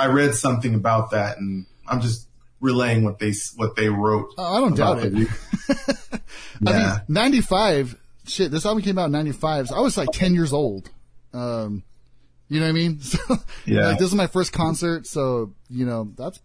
I 0.00 0.06
read 0.06 0.34
something 0.34 0.74
about 0.74 1.10
that 1.10 1.36
and 1.36 1.66
I'm 1.86 2.00
just 2.00 2.28
relaying 2.60 3.04
what 3.04 3.18
they, 3.18 3.34
what 3.56 3.76
they 3.76 3.90
wrote. 3.90 4.32
Oh, 4.38 4.56
I 4.56 4.60
don't 4.60 4.74
doubt 4.74 5.00
it. 5.04 5.12
the- 5.12 6.20
I 6.66 6.72
mean, 6.72 7.00
95, 7.08 8.00
shit, 8.26 8.50
this 8.50 8.64
album 8.64 8.82
came 8.82 8.96
out 8.98 9.04
in 9.04 9.12
95, 9.12 9.68
so 9.68 9.76
I 9.76 9.80
was 9.80 9.98
like 9.98 10.12
10 10.12 10.32
years 10.32 10.54
old. 10.54 10.88
Um, 11.34 11.82
you 12.48 12.58
know 12.58 12.64
what 12.64 12.70
I 12.70 12.72
mean? 12.72 13.00
So, 13.02 13.18
Yeah. 13.66 13.88
like, 13.88 13.98
this 13.98 14.08
is 14.08 14.14
my 14.14 14.26
first 14.26 14.50
concert, 14.54 15.06
so, 15.06 15.52
you 15.68 15.84
know, 15.84 16.10
that's, 16.16 16.40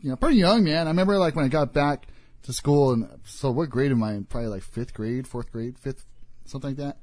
you 0.00 0.08
know, 0.08 0.16
pretty 0.16 0.38
young, 0.38 0.64
man. 0.64 0.86
I 0.86 0.90
remember, 0.90 1.18
like, 1.18 1.36
when 1.36 1.44
I 1.44 1.48
got 1.48 1.74
back 1.74 2.06
to 2.44 2.52
school, 2.54 2.92
and 2.94 3.06
so 3.26 3.50
what 3.50 3.68
grade 3.68 3.90
am 3.92 4.02
I 4.02 4.14
in? 4.14 4.24
Probably 4.24 4.48
like 4.48 4.62
fifth 4.62 4.94
grade, 4.94 5.28
fourth 5.28 5.52
grade, 5.52 5.78
fifth, 5.78 6.06
something 6.46 6.70
like 6.70 6.78
that. 6.78 6.96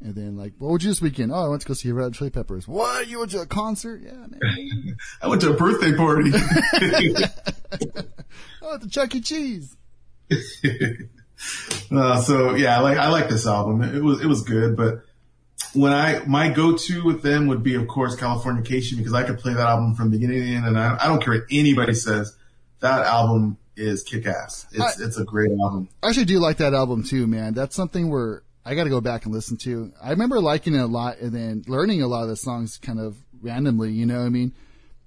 And 0.00 0.14
then, 0.14 0.36
like, 0.36 0.52
what 0.58 0.70
would 0.70 0.82
you 0.82 0.88
do 0.88 0.90
this 0.90 1.00
weekend? 1.00 1.32
Oh, 1.32 1.36
I 1.46 1.48
went 1.48 1.62
to 1.62 1.68
go 1.68 1.74
see 1.74 1.90
Red 1.90 2.12
Chili 2.14 2.30
Peppers. 2.30 2.68
What? 2.68 3.08
You 3.08 3.20
went 3.20 3.30
to 3.30 3.40
a 3.40 3.46
concert? 3.46 4.02
Yeah, 4.04 4.12
man. 4.12 4.96
I 5.22 5.28
went 5.28 5.40
to 5.40 5.52
a 5.52 5.56
birthday 5.56 5.94
party. 5.94 6.30
oh, 8.62 8.76
the 8.78 8.88
Chuck 8.90 9.14
E. 9.14 9.20
Cheese. 9.20 9.76
uh, 11.90 12.20
so 12.20 12.54
yeah, 12.54 12.76
I 12.76 12.80
like, 12.80 12.98
I 12.98 13.08
like 13.08 13.28
this 13.28 13.46
album. 13.46 13.82
It 13.82 14.02
was, 14.02 14.20
it 14.20 14.26
was 14.26 14.42
good, 14.42 14.76
but 14.76 15.02
when 15.72 15.92
I, 15.92 16.22
my 16.26 16.50
go-to 16.50 17.04
with 17.04 17.22
them 17.22 17.46
would 17.46 17.62
be, 17.62 17.74
of 17.74 17.88
course, 17.88 18.16
Californication 18.16 18.96
because 18.98 19.14
I 19.14 19.22
could 19.22 19.38
play 19.38 19.54
that 19.54 19.66
album 19.66 19.94
from 19.94 20.10
beginning 20.10 20.40
to 20.42 20.46
end 20.54 20.66
and 20.66 20.78
I, 20.78 20.96
I 21.00 21.06
don't 21.06 21.22
care 21.22 21.34
what 21.34 21.44
anybody 21.50 21.94
says. 21.94 22.36
That 22.80 23.06
album 23.06 23.56
is 23.76 24.02
kick-ass. 24.02 24.66
It's, 24.72 25.00
I- 25.00 25.04
it's 25.04 25.18
a 25.18 25.24
great 25.24 25.50
album. 25.52 25.88
I 26.02 26.08
actually 26.08 26.26
do 26.26 26.38
like 26.38 26.58
that 26.58 26.74
album 26.74 27.02
too, 27.04 27.26
man. 27.26 27.54
That's 27.54 27.74
something 27.76 28.10
where 28.10 28.42
I 28.66 28.74
got 28.74 28.84
to 28.84 28.90
go 28.90 29.00
back 29.00 29.24
and 29.24 29.32
listen 29.32 29.56
to. 29.58 29.92
I 30.02 30.10
remember 30.10 30.40
liking 30.40 30.74
it 30.74 30.80
a 30.80 30.86
lot 30.86 31.18
and 31.18 31.32
then 31.32 31.62
learning 31.68 32.02
a 32.02 32.08
lot 32.08 32.24
of 32.24 32.28
the 32.28 32.36
songs 32.36 32.78
kind 32.78 32.98
of 32.98 33.16
randomly, 33.40 33.92
you 33.92 34.06
know 34.06 34.18
what 34.18 34.26
I 34.26 34.30
mean? 34.30 34.52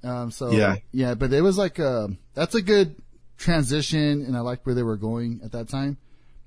Um, 0.04 0.32
so 0.32 0.52
Yeah. 0.52 0.78
yeah, 0.94 1.14
but 1.16 1.34
it 1.34 1.42
was 1.42 1.58
like, 1.58 1.78
uh, 1.80 2.08
that's 2.34 2.56
a 2.56 2.62
good 2.62 2.96
transition 3.38 4.24
and 4.26 4.38
I 4.38 4.40
liked 4.40 4.66
where 4.66 4.76
they 4.76 4.84
were 4.84 4.96
going 4.98 5.42
at 5.44 5.52
that 5.52 5.68
time, 5.68 5.98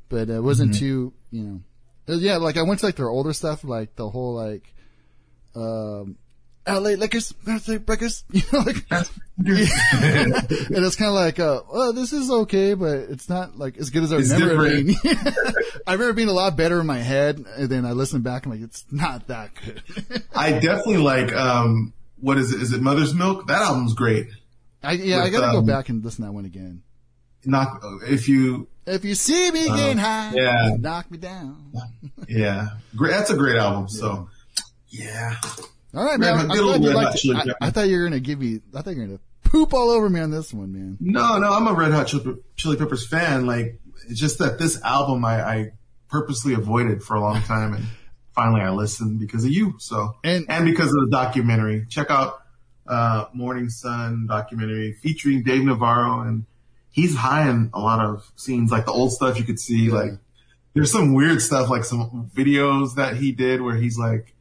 but 0.08 0.30
it 0.30 0.42
wasn't 0.42 0.74
too, 0.78 1.12
you 1.30 1.42
know, 1.42 1.60
was- 2.06 2.22
yeah, 2.22 2.38
like 2.38 2.56
I 2.56 2.62
went 2.62 2.80
to 2.80 2.86
like 2.86 2.96
their 2.96 3.08
older 3.10 3.32
stuff, 3.34 3.62
like 3.62 3.94
the 3.96 4.08
whole 4.08 4.34
like, 4.34 4.72
um, 5.54 6.16
LA 6.66 6.90
Lakers, 6.90 7.32
birthday 7.32 7.78
breakers, 7.78 8.24
you 8.30 8.42
know, 8.52 8.60
like, 8.60 8.84
and 8.90 9.06
it's 9.38 10.94
kind 10.96 11.08
of 11.08 11.14
like, 11.14 11.40
uh, 11.40 11.62
well, 11.72 11.92
this 11.92 12.12
is 12.12 12.30
okay, 12.30 12.74
but 12.74 12.96
it's 13.10 13.28
not 13.28 13.58
like 13.58 13.76
as 13.78 13.90
good 13.90 14.04
as 14.04 14.12
I 14.12 14.18
It's 14.18 14.30
remember 14.30 14.66
it 14.66 14.86
being. 14.86 14.96
I 15.86 15.92
remember 15.94 16.12
being 16.12 16.28
a 16.28 16.32
lot 16.32 16.56
better 16.56 16.78
in 16.80 16.86
my 16.86 16.98
head, 16.98 17.44
and 17.56 17.68
then 17.68 17.84
I 17.84 17.92
listen 17.92 18.22
back, 18.22 18.44
I'm 18.46 18.52
like, 18.52 18.60
it's 18.60 18.84
not 18.90 19.26
that 19.28 19.50
good. 19.64 19.82
I 20.34 20.52
definitely 20.52 20.98
like 20.98 21.32
um 21.34 21.92
what 22.20 22.38
is 22.38 22.54
it? 22.54 22.62
Is 22.62 22.72
it 22.72 22.80
Mother's 22.80 23.14
Milk? 23.14 23.48
That 23.48 23.62
album's 23.62 23.94
great. 23.94 24.28
I, 24.84 24.92
yeah, 24.92 25.22
I 25.22 25.30
gotta 25.30 25.50
go 25.52 25.58
um, 25.58 25.66
back 25.66 25.88
and 25.88 26.04
listen 26.04 26.22
to 26.22 26.28
that 26.28 26.32
one 26.32 26.44
again. 26.44 26.82
Knock 27.44 27.82
if 28.06 28.28
you 28.28 28.68
If 28.86 29.04
you 29.04 29.16
see 29.16 29.50
me 29.50 29.66
getting 29.66 29.98
high, 29.98 30.28
Uh, 30.28 30.34
yeah. 30.34 30.76
knock 30.78 31.10
me 31.10 31.18
down. 31.18 31.72
yeah, 32.28 32.68
great. 32.94 33.10
That's 33.10 33.30
a 33.30 33.36
great 33.36 33.56
album. 33.56 33.88
So 33.88 34.28
yeah, 34.88 35.36
All 35.94 36.04
right, 36.04 36.18
man. 36.18 36.38
I'm 36.38 36.48
good 36.48 36.60
old 36.60 36.80
glad 36.82 37.22
you 37.24 37.32
liked 37.34 37.46
it. 37.48 37.56
I, 37.60 37.66
I 37.66 37.70
thought 37.70 37.88
you 37.88 37.98
were 37.98 38.04
gonna 38.04 38.20
give 38.20 38.38
me. 38.40 38.60
I 38.74 38.82
thought 38.82 38.94
you 38.94 39.00
were 39.02 39.06
gonna 39.06 39.20
poop 39.44 39.74
all 39.74 39.90
over 39.90 40.08
me 40.08 40.20
on 40.20 40.30
this 40.30 40.52
one, 40.52 40.72
man. 40.72 40.96
no, 41.00 41.38
no, 41.38 41.52
I'm 41.52 41.66
a 41.66 41.72
Red 41.74 41.92
Hot 41.92 42.06
Chili, 42.56 42.76
Peppers 42.76 43.06
fan. 43.06 43.46
Like 43.46 43.78
it's 44.08 44.18
just 44.18 44.38
that 44.38 44.58
this 44.58 44.80
album 44.82 45.24
I, 45.24 45.42
I 45.42 45.72
purposely 46.08 46.54
avoided 46.54 47.02
for 47.02 47.14
a 47.16 47.20
long 47.20 47.42
time, 47.42 47.74
and 47.74 47.84
finally 48.34 48.62
I 48.62 48.70
listened 48.70 49.20
because 49.20 49.44
of 49.44 49.50
you. 49.50 49.74
So 49.78 50.16
And- 50.24 50.46
and 50.48 50.64
because 50.64 50.88
of 50.94 51.00
the 51.04 51.08
documentary. 51.10 51.86
Check 51.88 52.10
out 52.10 52.40
uh 52.86 53.26
Mourning 53.34 53.68
Son 53.68 54.26
documentary 54.26 54.94
featuring 55.02 55.42
Dave 55.42 55.64
Navarro, 55.64 56.20
and 56.22 56.46
he's 56.90 57.14
high 57.16 57.48
in 57.50 57.70
a 57.74 57.78
lot 57.80 58.04
of 58.04 58.30
scenes, 58.36 58.70
like 58.72 58.86
the 58.86 58.92
old 58.92 59.12
stuff 59.12 59.38
you 59.38 59.44
could 59.44 59.60
see, 59.60 59.90
like. 59.90 60.12
there's 60.74 60.90
some 60.90 61.12
weird 61.14 61.40
stuff 61.42 61.68
like 61.68 61.84
some 61.84 62.30
videos 62.34 62.94
that 62.96 63.16
he 63.18 63.30
did 63.30 63.60
where 63.60 63.76
he's 63.76 63.98
like 63.98 64.31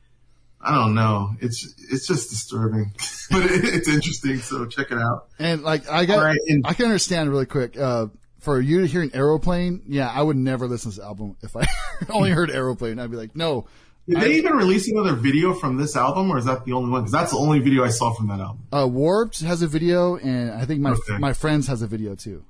I 0.64 0.76
don't 0.76 0.94
know. 0.94 1.32
It's 1.40 1.74
it's 1.90 2.06
just 2.08 2.30
disturbing, 2.30 2.94
but 3.32 3.44
it, 3.46 3.64
it's 3.66 3.88
interesting. 3.88 4.38
So 4.40 4.66
check 4.66 4.92
it 4.92 4.98
out. 4.98 5.28
And 5.40 5.64
like 5.64 5.90
I 5.90 6.06
got, 6.06 6.24
right, 6.24 6.40
and- 6.48 6.66
I 6.68 6.74
can 6.74 6.86
understand 6.86 7.30
really 7.30 7.46
quick. 7.48 7.78
Uh, 7.78 8.08
for 8.40 8.60
you 8.60 8.82
to 8.82 8.88
hear 8.88 9.04
an 9.04 9.12
aeroplane, 9.14 9.84
yeah, 9.88 10.10
I 10.10 10.22
would 10.22 10.36
never 10.38 10.68
listen 10.68 10.90
to 10.92 10.98
this 10.98 11.06
album 11.06 11.38
if 11.44 11.56
I 11.56 11.68
only 12.10 12.32
heard 12.32 12.50
aeroplane. 12.50 12.98
I'd 13.00 13.12
be 13.12 13.18
like, 13.18 13.36
no. 13.36 13.68
Did 14.08 14.18
I- 14.18 14.22
they 14.22 14.34
even 14.34 14.54
release 14.54 14.92
another 14.92 15.14
video 15.14 15.54
from 15.54 15.78
this 15.78 15.96
album, 15.96 16.32
or 16.32 16.40
is 16.40 16.46
that 16.46 16.66
the 16.66 16.74
only 16.74 16.90
one? 16.90 17.02
Because 17.02 17.12
that's 17.12 17.32
the 17.32 17.38
only 17.38 17.60
video 17.60 17.84
I 17.84 17.90
saw 17.90 18.12
from 18.14 18.28
that 18.30 18.40
album. 18.40 18.66
Uh, 18.72 18.88
Warped 18.88 19.42
has 19.42 19.62
a 19.62 19.68
video, 19.68 20.16
and 20.18 20.52
I 20.52 20.66
think 20.66 20.82
my 20.82 20.92
Okay. 20.92 21.18
my 21.20 21.34
friends 21.34 21.68
has 21.68 21.82
a 21.84 21.88
video 21.88 22.16
too. 22.16 22.44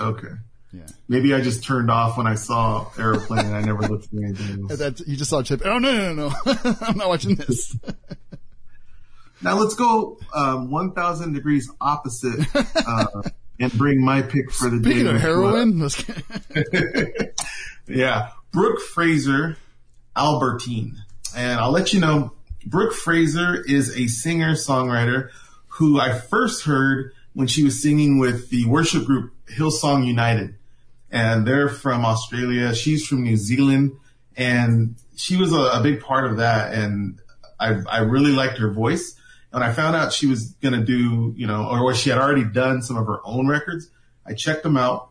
Okay, 0.00 0.28
Yeah, 0.72 0.86
maybe 1.08 1.32
I 1.32 1.40
just 1.40 1.64
turned 1.64 1.90
off 1.90 2.18
when 2.18 2.26
I 2.26 2.34
saw 2.34 2.90
Airplane. 2.98 3.46
and 3.46 3.54
I 3.54 3.62
never 3.62 3.82
looked 3.82 4.06
at 4.12 4.22
anything 4.22 4.66
else. 4.70 4.78
that 4.78 5.00
you 5.06 5.16
just 5.16 5.30
saw 5.30 5.42
Chip. 5.42 5.62
Oh 5.64 5.78
no 5.78 5.92
no 5.92 6.12
no 6.14 6.28
no! 6.44 6.76
I'm 6.82 6.96
not 6.98 7.08
watching 7.08 7.34
this. 7.36 7.76
Now 9.42 9.58
let's 9.58 9.74
go 9.74 10.18
um, 10.34 10.70
1,000 10.70 11.34
degrees 11.34 11.70
opposite 11.78 12.46
uh, 12.54 13.04
and 13.60 13.70
bring 13.74 14.02
my 14.02 14.22
pick 14.22 14.50
for 14.50 14.70
the 14.70 14.78
Speaking 14.78 15.04
day. 15.04 15.08
of 15.10 15.14
which 15.16 15.22
heroin, 15.22 15.78
yeah, 17.86 18.30
Brooke 18.52 18.80
Fraser, 18.80 19.58
Albertine. 20.16 20.96
And 21.36 21.60
I'll 21.60 21.70
let 21.70 21.92
you 21.92 22.00
know, 22.00 22.32
Brooke 22.64 22.94
Fraser 22.94 23.62
is 23.62 23.94
a 23.96 24.06
singer 24.06 24.52
songwriter 24.52 25.28
who 25.68 26.00
I 26.00 26.18
first 26.18 26.64
heard 26.64 27.12
when 27.34 27.46
she 27.46 27.62
was 27.62 27.82
singing 27.82 28.18
with 28.18 28.48
the 28.48 28.64
worship 28.64 29.04
group 29.04 29.34
Hillsong 29.46 30.06
United. 30.06 30.54
And 31.10 31.46
they're 31.46 31.68
from 31.68 32.04
Australia. 32.04 32.74
She's 32.74 33.06
from 33.06 33.22
New 33.22 33.36
Zealand. 33.36 33.92
And 34.36 34.96
she 35.16 35.36
was 35.36 35.52
a, 35.52 35.56
a 35.56 35.80
big 35.82 36.00
part 36.00 36.30
of 36.30 36.38
that. 36.38 36.74
And 36.74 37.20
I, 37.58 37.80
I 37.88 37.98
really 38.00 38.32
liked 38.32 38.58
her 38.58 38.70
voice. 38.70 39.14
And 39.52 39.64
I 39.64 39.72
found 39.72 39.96
out 39.96 40.12
she 40.12 40.26
was 40.26 40.52
to 40.60 40.84
do, 40.84 41.32
you 41.36 41.46
know, 41.46 41.68
or 41.68 41.94
she 41.94 42.10
had 42.10 42.18
already 42.18 42.44
done 42.44 42.82
some 42.82 42.96
of 42.96 43.06
her 43.06 43.20
own 43.24 43.48
records. 43.48 43.88
I 44.26 44.34
checked 44.34 44.62
them 44.62 44.76
out. 44.76 45.10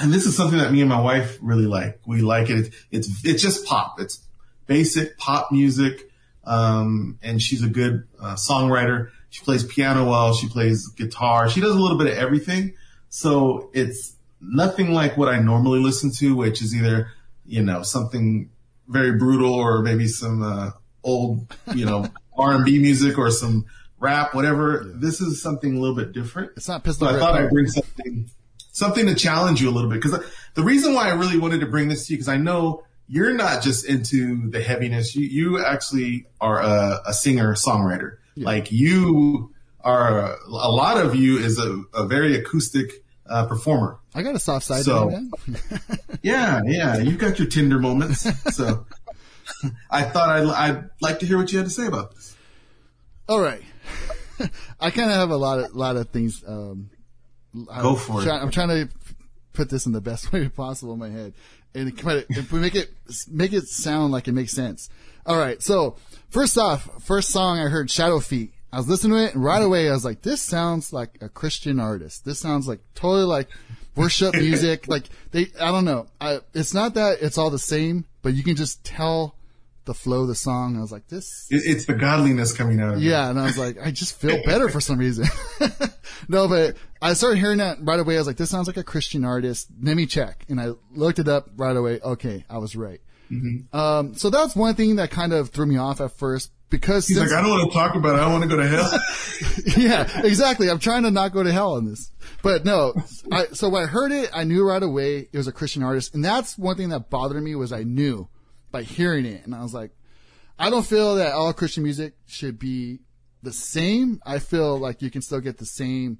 And 0.00 0.12
this 0.12 0.26
is 0.26 0.36
something 0.36 0.58
that 0.58 0.72
me 0.72 0.80
and 0.80 0.88
my 0.90 1.00
wife 1.00 1.38
really 1.40 1.66
like. 1.66 2.00
We 2.04 2.20
like 2.20 2.50
it. 2.50 2.74
It's, 2.90 3.24
it's 3.24 3.40
just 3.40 3.64
pop. 3.64 4.00
It's 4.00 4.20
basic 4.66 5.16
pop 5.16 5.52
music. 5.52 6.10
Um, 6.42 7.18
and 7.22 7.40
she's 7.40 7.62
a 7.62 7.68
good 7.68 8.06
uh, 8.20 8.34
songwriter. 8.34 9.10
She 9.30 9.42
plays 9.44 9.64
piano 9.64 10.08
well. 10.08 10.34
She 10.34 10.48
plays 10.48 10.88
guitar. 10.88 11.48
She 11.48 11.60
does 11.60 11.74
a 11.74 11.78
little 11.78 11.96
bit 11.96 12.08
of 12.08 12.18
everything. 12.18 12.74
So 13.14 13.70
it's 13.72 14.16
nothing 14.40 14.92
like 14.92 15.16
what 15.16 15.28
I 15.28 15.38
normally 15.38 15.78
listen 15.78 16.10
to, 16.18 16.34
which 16.34 16.60
is 16.60 16.74
either, 16.74 17.12
you 17.46 17.62
know, 17.62 17.84
something 17.84 18.50
very 18.88 19.12
brutal 19.12 19.54
or 19.54 19.82
maybe 19.82 20.08
some, 20.08 20.42
uh, 20.42 20.72
old, 21.04 21.56
you 21.76 21.86
know, 21.86 22.06
R&B 22.36 22.80
music 22.80 23.16
or 23.16 23.30
some 23.30 23.66
rap, 24.00 24.34
whatever. 24.34 24.82
This 24.96 25.20
is 25.20 25.40
something 25.40 25.76
a 25.76 25.80
little 25.80 25.94
bit 25.94 26.12
different. 26.12 26.54
it's 26.56 26.66
not 26.66 26.82
pistol 26.82 27.06
So 27.06 27.14
I 27.14 27.18
thought 27.20 27.40
I'd 27.40 27.50
bring 27.50 27.68
something, 27.68 28.30
something 28.72 29.06
to 29.06 29.14
challenge 29.14 29.62
you 29.62 29.70
a 29.70 29.70
little 29.70 29.90
bit. 29.90 30.02
Cause 30.02 30.20
the 30.54 30.64
reason 30.64 30.92
why 30.92 31.08
I 31.08 31.12
really 31.12 31.38
wanted 31.38 31.60
to 31.60 31.66
bring 31.66 31.86
this 31.86 32.08
to 32.08 32.14
you, 32.14 32.18
cause 32.18 32.28
I 32.28 32.36
know 32.36 32.82
you're 33.06 33.34
not 33.34 33.62
just 33.62 33.86
into 33.86 34.50
the 34.50 34.60
heaviness. 34.60 35.14
You, 35.14 35.26
you 35.28 35.64
actually 35.64 36.26
are 36.40 36.60
a, 36.60 37.00
a 37.06 37.14
singer 37.14 37.54
songwriter. 37.54 38.16
Like 38.34 38.72
you 38.72 39.54
are, 39.82 40.36
a 40.48 40.72
lot 40.72 40.96
of 40.96 41.14
you 41.14 41.38
is 41.38 41.60
a, 41.60 41.80
a 41.94 42.08
very 42.08 42.34
acoustic 42.34 43.03
uh, 43.28 43.46
performer. 43.46 43.98
I 44.14 44.22
got 44.22 44.34
a 44.34 44.38
soft 44.38 44.66
side 44.66 44.84
So- 44.84 45.10
man. 45.10 45.30
Yeah. 46.22 46.62
Yeah. 46.64 46.98
You've 46.98 47.18
got 47.18 47.38
your 47.38 47.48
Tinder 47.48 47.78
moments. 47.78 48.26
So 48.56 48.86
I 49.90 50.02
thought 50.04 50.28
I'd, 50.30 50.46
I'd 50.46 50.90
like 51.02 51.18
to 51.18 51.26
hear 51.26 51.36
what 51.36 51.52
you 51.52 51.58
had 51.58 51.66
to 51.66 51.70
say 51.70 51.86
about 51.86 52.14
this. 52.14 52.34
All 53.28 53.40
right. 53.40 53.62
I 54.80 54.90
kind 54.90 55.10
of 55.10 55.16
have 55.16 55.30
a 55.30 55.36
lot 55.36 55.58
of 55.60 55.74
lot 55.74 55.96
of 55.96 56.08
things. 56.10 56.42
Um, 56.46 56.90
Go 57.54 57.90
I'm 57.90 57.96
for 57.96 58.22
it. 58.22 58.28
I'm 58.28 58.50
trying 58.50 58.68
to 58.68 58.88
put 59.52 59.68
this 59.70 59.86
in 59.86 59.92
the 59.92 60.00
best 60.00 60.32
way 60.32 60.48
possible 60.48 60.94
in 60.94 60.98
my 60.98 61.10
head, 61.10 61.34
and 61.74 61.96
kind 61.96 62.24
if 62.30 62.50
we 62.52 62.58
make 62.58 62.74
it 62.74 62.90
make 63.30 63.52
it 63.52 63.64
sound 63.68 64.12
like 64.12 64.26
it 64.26 64.32
makes 64.32 64.52
sense. 64.52 64.88
All 65.26 65.36
right. 65.38 65.62
So 65.62 65.96
first 66.30 66.56
off, 66.58 66.88
first 67.04 67.30
song 67.30 67.58
I 67.58 67.68
heard, 67.68 67.88
Shadowfeet. 67.88 68.50
I 68.74 68.78
was 68.78 68.88
listening 68.88 69.16
to 69.16 69.24
it, 69.24 69.34
and 69.34 69.44
right 69.44 69.62
away 69.62 69.88
I 69.88 69.92
was 69.92 70.04
like, 70.04 70.22
"This 70.22 70.42
sounds 70.42 70.92
like 70.92 71.18
a 71.20 71.28
Christian 71.28 71.78
artist. 71.78 72.24
This 72.24 72.40
sounds 72.40 72.66
like 72.66 72.80
totally 72.96 73.24
like 73.24 73.48
worship 73.94 74.34
music. 74.48 74.88
like 74.88 75.04
they, 75.30 75.46
I 75.60 75.70
don't 75.70 75.84
know. 75.84 76.08
I, 76.20 76.40
it's 76.54 76.74
not 76.74 76.94
that 76.94 77.18
it's 77.22 77.38
all 77.38 77.50
the 77.50 77.58
same, 77.58 78.04
but 78.22 78.34
you 78.34 78.42
can 78.42 78.56
just 78.56 78.82
tell 78.84 79.36
the 79.84 79.94
flow 79.94 80.22
of 80.22 80.28
the 80.28 80.34
song. 80.34 80.76
I 80.76 80.80
was 80.80 80.90
like, 80.90 81.06
this 81.06 81.46
It, 81.50 81.62
it's 81.64 81.86
the 81.86 81.94
godliness 81.94 82.52
coming 82.52 82.80
out 82.80 82.98
yeah, 82.98 83.30
and 83.30 83.38
I 83.38 83.44
was 83.44 83.58
like, 83.58 83.76
I 83.80 83.92
just 83.92 84.18
feel 84.18 84.42
better 84.44 84.68
for 84.68 84.80
some 84.80 84.98
reason. 84.98 85.26
no, 86.28 86.48
but 86.48 86.76
I 87.00 87.12
started 87.12 87.38
hearing 87.38 87.58
that 87.58 87.78
right 87.80 88.00
away. 88.00 88.16
I 88.16 88.18
was 88.18 88.26
like, 88.26 88.38
this 88.38 88.50
sounds 88.50 88.66
like 88.66 88.76
a 88.76 88.82
Christian 88.82 89.24
artist. 89.24 89.68
Let 89.80 89.96
me 89.96 90.06
check. 90.06 90.44
And 90.48 90.60
I 90.60 90.72
looked 90.90 91.20
it 91.20 91.28
up 91.28 91.50
right 91.56 91.76
away. 91.76 92.00
Okay, 92.00 92.44
I 92.50 92.58
was 92.58 92.74
right. 92.74 93.00
Um, 93.72 94.14
so 94.14 94.30
that's 94.30 94.54
one 94.54 94.74
thing 94.74 94.96
that 94.96 95.10
kind 95.10 95.32
of 95.32 95.50
threw 95.50 95.66
me 95.66 95.76
off 95.76 96.00
at 96.00 96.12
first 96.12 96.50
because 96.70 97.06
He's 97.06 97.16
since- 97.16 97.30
like, 97.30 97.38
I 97.38 97.42
don't 97.42 97.50
want 97.50 97.72
to 97.72 97.76
talk 97.78 97.94
about 97.94 98.16
it. 98.18 98.22
I 98.22 98.30
want 98.30 98.42
to 98.42 98.48
go 98.48 98.56
to 98.56 98.66
hell. 98.66 98.90
yeah, 99.76 100.22
exactly. 100.24 100.70
I'm 100.70 100.78
trying 100.78 101.02
to 101.04 101.10
not 101.10 101.32
go 101.32 101.42
to 101.42 101.52
hell 101.52 101.74
on 101.74 101.84
this. 101.86 102.10
But 102.42 102.64
no, 102.64 102.94
I, 103.32 103.46
so 103.52 103.68
when 103.68 103.82
I 103.82 103.86
heard 103.86 104.12
it, 104.12 104.30
I 104.34 104.44
knew 104.44 104.66
right 104.66 104.82
away 104.82 105.28
it 105.32 105.36
was 105.36 105.46
a 105.48 105.52
Christian 105.52 105.82
artist. 105.82 106.14
And 106.14 106.24
that's 106.24 106.58
one 106.58 106.76
thing 106.76 106.90
that 106.90 107.10
bothered 107.10 107.42
me 107.42 107.54
was 107.54 107.72
I 107.72 107.82
knew 107.84 108.28
by 108.70 108.82
hearing 108.82 109.24
it. 109.24 109.44
And 109.44 109.54
I 109.54 109.62
was 109.62 109.72
like, 109.72 109.92
I 110.58 110.70
don't 110.70 110.86
feel 110.86 111.16
that 111.16 111.32
all 111.32 111.52
Christian 111.52 111.82
music 111.82 112.14
should 112.26 112.58
be 112.58 113.00
the 113.42 113.52
same. 113.52 114.20
I 114.24 114.38
feel 114.38 114.78
like 114.78 115.02
you 115.02 115.10
can 115.10 115.22
still 115.22 115.40
get 115.40 115.58
the 115.58 115.66
same, 115.66 116.18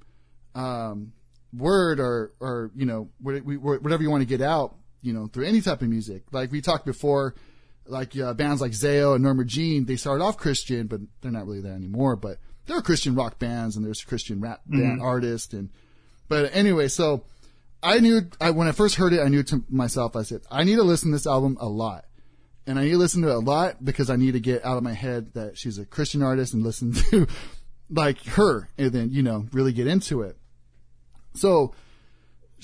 um, 0.55 1.13
word 1.53 1.99
or, 1.99 2.33
or, 2.39 2.71
you 2.75 2.85
know, 2.85 3.09
whatever 3.21 4.03
you 4.03 4.09
want 4.09 4.21
to 4.21 4.27
get 4.27 4.41
out, 4.41 4.75
you 5.01 5.13
know, 5.13 5.27
through 5.27 5.45
any 5.45 5.61
type 5.61 5.81
of 5.81 5.89
music. 5.89 6.23
Like 6.31 6.51
we 6.51 6.61
talked 6.61 6.85
before, 6.85 7.35
like 7.87 8.17
uh, 8.17 8.33
bands 8.33 8.61
like 8.61 8.71
Zao 8.71 9.15
and 9.15 9.23
Norma 9.23 9.45
Jean, 9.45 9.85
they 9.85 9.95
started 9.95 10.23
off 10.23 10.37
Christian, 10.37 10.87
but 10.87 11.01
they're 11.21 11.31
not 11.31 11.45
really 11.45 11.61
there 11.61 11.73
anymore. 11.73 12.15
But 12.15 12.37
there 12.65 12.77
are 12.77 12.81
Christian 12.81 13.15
rock 13.15 13.39
bands 13.39 13.75
and 13.75 13.85
there's 13.85 14.03
Christian 14.03 14.41
rap 14.41 14.61
band 14.65 15.01
artists 15.01 15.53
and, 15.53 15.69
but 16.27 16.49
anyway, 16.55 16.87
so 16.87 17.23
I 17.83 17.99
knew 17.99 18.21
I, 18.41 18.49
when 18.49 18.67
I 18.67 18.71
first 18.71 18.95
heard 18.95 19.13
it, 19.13 19.21
I 19.21 19.27
knew 19.27 19.43
to 19.43 19.63
myself, 19.69 20.15
I 20.15 20.23
said, 20.23 20.41
I 20.49 20.63
need 20.63 20.75
to 20.75 20.83
listen 20.83 21.11
to 21.11 21.15
this 21.15 21.27
album 21.27 21.57
a 21.59 21.67
lot. 21.67 22.05
And 22.65 22.79
I 22.79 22.85
need 22.85 22.91
to 22.91 22.97
listen 22.97 23.21
to 23.21 23.29
it 23.29 23.35
a 23.35 23.39
lot 23.39 23.85
because 23.85 24.09
I 24.09 24.15
need 24.15 24.31
to 24.31 24.39
get 24.39 24.65
out 24.65 24.77
of 24.77 24.83
my 24.83 24.93
head 24.93 25.33
that 25.35 25.55
she's 25.55 25.77
a 25.77 25.85
Christian 25.85 26.23
artist 26.23 26.55
and 26.55 26.63
listen 26.63 26.93
to 27.11 27.27
like 27.91 28.23
her 28.23 28.69
and 28.77 28.91
then, 28.91 29.11
you 29.11 29.21
know, 29.21 29.45
really 29.51 29.71
get 29.71 29.85
into 29.85 30.23
it. 30.23 30.35
So 31.35 31.75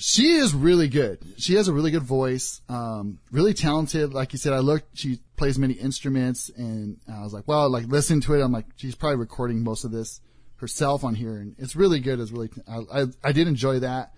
she 0.02 0.32
is 0.32 0.52
really 0.52 0.88
good. 0.88 1.20
She 1.38 1.54
has 1.54 1.68
a 1.68 1.72
really 1.72 1.92
good 1.92 2.02
voice, 2.02 2.60
um, 2.68 3.20
really 3.30 3.54
talented. 3.54 4.12
Like 4.12 4.32
you 4.32 4.38
said, 4.38 4.52
I 4.52 4.58
looked, 4.58 4.98
she 4.98 5.20
plays 5.36 5.60
many 5.60 5.74
instruments 5.74 6.50
and 6.56 6.98
I 7.08 7.22
was 7.22 7.32
like, 7.32 7.46
well, 7.46 7.70
like 7.70 7.86
listen 7.86 8.20
to 8.22 8.34
it. 8.34 8.42
I'm 8.42 8.50
like, 8.50 8.66
she's 8.74 8.96
probably 8.96 9.18
recording 9.18 9.62
most 9.62 9.84
of 9.84 9.92
this 9.92 10.20
herself 10.56 11.04
on 11.04 11.14
here 11.14 11.36
and 11.36 11.54
it's 11.56 11.76
really 11.76 12.00
good. 12.00 12.18
It's 12.18 12.32
really, 12.32 12.50
I, 12.66 13.02
I, 13.02 13.06
I 13.22 13.30
did 13.30 13.46
enjoy 13.46 13.78
that. 13.78 14.12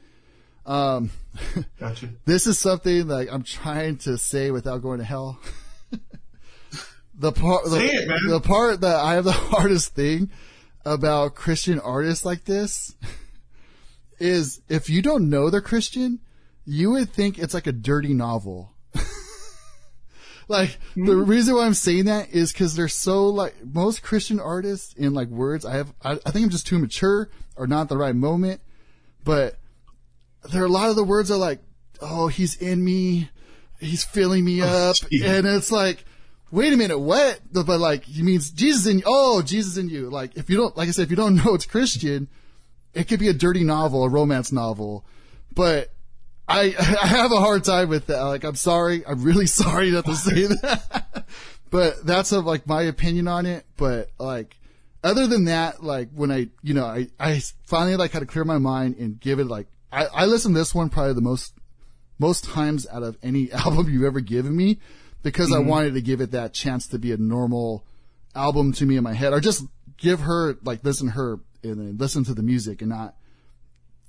Um, 0.64 1.10
Gotcha. 1.78 2.08
this 2.24 2.46
is 2.46 2.58
something 2.58 3.08
that 3.08 3.28
I'm 3.30 3.42
trying 3.42 3.98
to 3.98 4.16
say 4.16 4.50
without 4.50 4.80
going 4.80 5.00
to 5.00 5.04
hell. 5.04 5.38
the 7.14 7.30
part, 7.30 7.66
the, 7.66 7.84
it, 7.84 8.08
the 8.30 8.40
part 8.40 8.80
that 8.80 8.96
I 8.96 9.14
have 9.14 9.24
the 9.24 9.32
hardest 9.32 9.94
thing 9.94 10.30
about 10.86 11.34
Christian 11.34 11.78
artists 11.78 12.24
like 12.24 12.44
this 12.46 12.94
is 14.18 14.60
if 14.68 14.88
you 14.88 15.02
don't 15.02 15.28
know 15.28 15.50
they're 15.50 15.60
Christian, 15.60 16.20
you 16.64 16.90
would 16.92 17.10
think 17.10 17.38
it's 17.38 17.54
like 17.54 17.66
a 17.66 17.72
dirty 17.72 18.14
novel. 18.14 18.72
like 20.48 20.78
the 20.94 21.12
hmm. 21.12 21.24
reason 21.24 21.54
why 21.54 21.66
I'm 21.66 21.74
saying 21.74 22.06
that 22.06 22.30
is 22.30 22.52
because 22.52 22.74
they're 22.74 22.88
so 22.88 23.26
like 23.26 23.54
most 23.64 24.02
Christian 24.02 24.40
artists 24.40 24.94
in 24.94 25.14
like 25.14 25.28
words. 25.28 25.64
I 25.64 25.76
have, 25.76 25.92
I, 26.02 26.12
I 26.12 26.30
think 26.30 26.44
I'm 26.44 26.50
just 26.50 26.66
too 26.66 26.78
mature 26.78 27.28
or 27.56 27.66
not 27.66 27.88
the 27.88 27.98
right 27.98 28.14
moment, 28.14 28.60
but 29.22 29.58
there 30.50 30.62
are 30.62 30.66
a 30.66 30.70
lot 30.70 30.90
of 30.90 30.96
the 30.96 31.04
words 31.04 31.30
are 31.30 31.38
like, 31.38 31.60
oh, 32.00 32.28
he's 32.28 32.56
in 32.56 32.84
me, 32.84 33.30
he's 33.80 34.04
filling 34.04 34.44
me 34.44 34.62
oh, 34.62 34.66
up, 34.66 34.96
gee. 35.10 35.24
and 35.24 35.46
it's 35.46 35.72
like, 35.72 36.04
wait 36.50 36.72
a 36.72 36.76
minute, 36.76 36.98
what? 36.98 37.40
But 37.52 37.80
like, 37.80 38.04
he 38.04 38.22
means 38.22 38.50
Jesus 38.50 38.86
in 38.86 38.98
you. 38.98 39.04
Oh, 39.06 39.42
Jesus 39.42 39.76
in 39.76 39.88
you. 39.88 40.10
Like, 40.10 40.36
if 40.36 40.48
you 40.48 40.56
don't, 40.56 40.76
like 40.76 40.88
I 40.88 40.92
said, 40.92 41.02
if 41.02 41.10
you 41.10 41.16
don't 41.16 41.36
know 41.44 41.54
it's 41.54 41.66
Christian, 41.66 42.28
it 42.94 43.08
could 43.08 43.20
be 43.20 43.28
a 43.28 43.34
dirty 43.34 43.64
novel, 43.64 44.04
a 44.04 44.08
romance 44.08 44.52
novel, 44.52 45.04
but 45.54 45.90
I, 46.48 46.74
I 47.02 47.06
have 47.06 47.32
a 47.32 47.40
hard 47.40 47.64
time 47.64 47.88
with 47.88 48.06
that. 48.06 48.22
Like, 48.22 48.44
I'm 48.44 48.56
sorry. 48.56 49.04
I'm 49.06 49.22
really 49.22 49.46
sorry 49.62 49.90
not 49.90 50.04
to 50.06 50.14
say 50.14 50.46
that, 50.46 51.24
but 51.70 52.04
that's 52.04 52.32
a, 52.32 52.40
like 52.40 52.66
my 52.66 52.82
opinion 52.82 53.28
on 53.28 53.46
it. 53.46 53.64
But 53.76 54.10
like, 54.18 54.56
other 55.02 55.26
than 55.26 55.44
that, 55.46 55.82
like 55.82 56.10
when 56.14 56.30
I, 56.30 56.48
you 56.62 56.74
know, 56.74 56.86
I, 56.86 57.08
I 57.18 57.40
finally 57.64 57.96
like 57.96 58.12
had 58.12 58.20
to 58.20 58.26
clear 58.26 58.44
my 58.44 58.58
mind 58.58 58.96
and 58.96 59.20
give 59.20 59.38
it 59.38 59.46
like, 59.46 59.66
I, 59.92 60.06
I 60.06 60.24
listened 60.26 60.54
to 60.54 60.58
this 60.58 60.74
one 60.74 60.88
probably 60.88 61.14
the 61.14 61.20
most, 61.20 61.54
most 62.18 62.44
times 62.44 62.86
out 62.90 63.02
of 63.02 63.16
any 63.22 63.52
album 63.52 63.90
you've 63.90 64.04
ever 64.04 64.20
given 64.20 64.56
me 64.56 64.78
because 65.22 65.52
I 65.52 65.56
mm-hmm. 65.56 65.68
wanted 65.68 65.94
to 65.94 66.00
give 66.00 66.20
it 66.20 66.32
that 66.32 66.52
chance 66.52 66.88
to 66.88 66.98
be 66.98 67.12
a 67.12 67.16
normal 67.16 67.84
album 68.34 68.72
to 68.72 68.84
me 68.84 68.96
in 68.96 69.04
my 69.04 69.14
head 69.14 69.32
or 69.32 69.40
just 69.40 69.64
give 70.04 70.20
her, 70.20 70.56
like, 70.62 70.84
listen 70.84 71.08
to 71.08 71.12
her 71.14 71.40
and 71.62 71.78
then 71.78 71.96
listen 71.98 72.24
to 72.24 72.34
the 72.34 72.42
music 72.42 72.82
and 72.82 72.90
not 72.90 73.16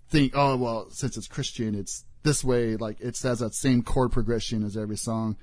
think, 0.10 0.34
oh, 0.36 0.56
well, 0.58 0.90
since 0.92 1.18
it's 1.18 1.28
Christian, 1.28 1.74
it's 1.74 2.06
this 2.24 2.44
way. 2.44 2.76
Like, 2.76 3.00
it 3.00 3.18
has 3.24 3.40
that 3.40 3.56
same 3.56 3.82
chord 3.82 4.12
progression 4.12 4.64
as 4.64 4.78
every 4.78 4.98
song. 4.98 5.38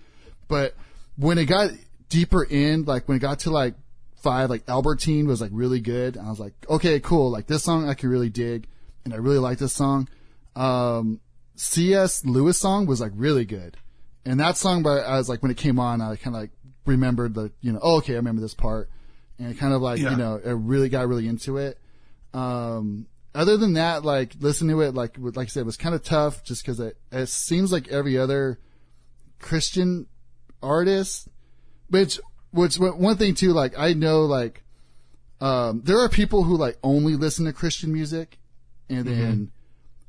But 0.48 0.76
when 1.16 1.38
it 1.38 1.46
got 1.46 1.70
deeper 2.08 2.44
in, 2.44 2.84
like, 2.84 3.08
when 3.08 3.16
it 3.16 3.20
got 3.20 3.40
to 3.40 3.50
like 3.50 3.74
five, 4.22 4.48
like 4.48 4.68
Albertine 4.68 5.26
was 5.26 5.40
like 5.40 5.50
really 5.52 5.80
good. 5.80 6.16
I 6.16 6.28
was 6.30 6.38
like, 6.38 6.54
okay, 6.68 7.00
cool. 7.00 7.30
Like 7.30 7.46
this 7.46 7.64
song 7.64 7.88
I 7.88 7.94
can 7.94 8.08
really 8.08 8.30
dig. 8.30 8.68
And 9.04 9.12
I 9.12 9.16
really 9.16 9.38
like 9.38 9.58
this 9.58 9.72
song. 9.72 10.08
Um, 10.54 11.20
C.S. 11.56 12.24
Lewis 12.24 12.56
song 12.56 12.86
was 12.86 13.00
like 13.00 13.12
really 13.16 13.44
good. 13.44 13.76
And 14.24 14.38
that 14.38 14.56
song, 14.56 14.84
by, 14.84 15.00
I 15.00 15.16
was 15.16 15.28
like, 15.28 15.42
when 15.42 15.50
it 15.50 15.56
came 15.56 15.80
on, 15.80 16.00
I 16.00 16.14
kind 16.14 16.36
of 16.36 16.42
like 16.42 16.50
remembered 16.86 17.34
the, 17.34 17.50
you 17.60 17.72
know, 17.72 17.80
oh, 17.82 17.96
okay, 17.96 18.12
I 18.12 18.16
remember 18.16 18.40
this 18.40 18.54
part. 18.54 18.88
And 19.42 19.58
kind 19.58 19.72
of 19.72 19.82
like 19.82 19.98
Yeah. 20.00 20.10
you 20.10 20.16
know, 20.16 20.40
I 20.44 20.50
really 20.50 20.88
got 20.88 21.08
really 21.08 21.26
into 21.26 21.56
it. 21.56 21.78
Um, 22.32 23.06
other 23.34 23.56
than 23.56 23.74
that, 23.74 24.04
like 24.04 24.34
listening 24.40 24.76
to 24.76 24.82
it, 24.82 24.94
like 24.94 25.16
like 25.18 25.46
I 25.46 25.46
said, 25.46 25.60
it 25.60 25.66
was 25.66 25.76
kind 25.76 25.94
of 25.94 26.02
tough 26.02 26.44
just 26.44 26.62
because 26.62 26.80
it, 26.80 26.96
it 27.10 27.28
seems 27.28 27.72
like 27.72 27.88
every 27.88 28.18
other 28.18 28.58
Christian 29.38 30.06
artist, 30.62 31.28
which 31.88 32.20
which 32.50 32.78
one 32.78 33.16
thing 33.16 33.34
too, 33.34 33.52
like 33.52 33.78
I 33.78 33.94
know 33.94 34.22
like 34.22 34.62
um, 35.40 35.82
there 35.84 35.98
are 35.98 36.08
people 36.08 36.44
who 36.44 36.56
like 36.56 36.78
only 36.82 37.16
listen 37.16 37.46
to 37.46 37.52
Christian 37.52 37.92
music, 37.92 38.38
and 38.88 39.06
then 39.06 39.52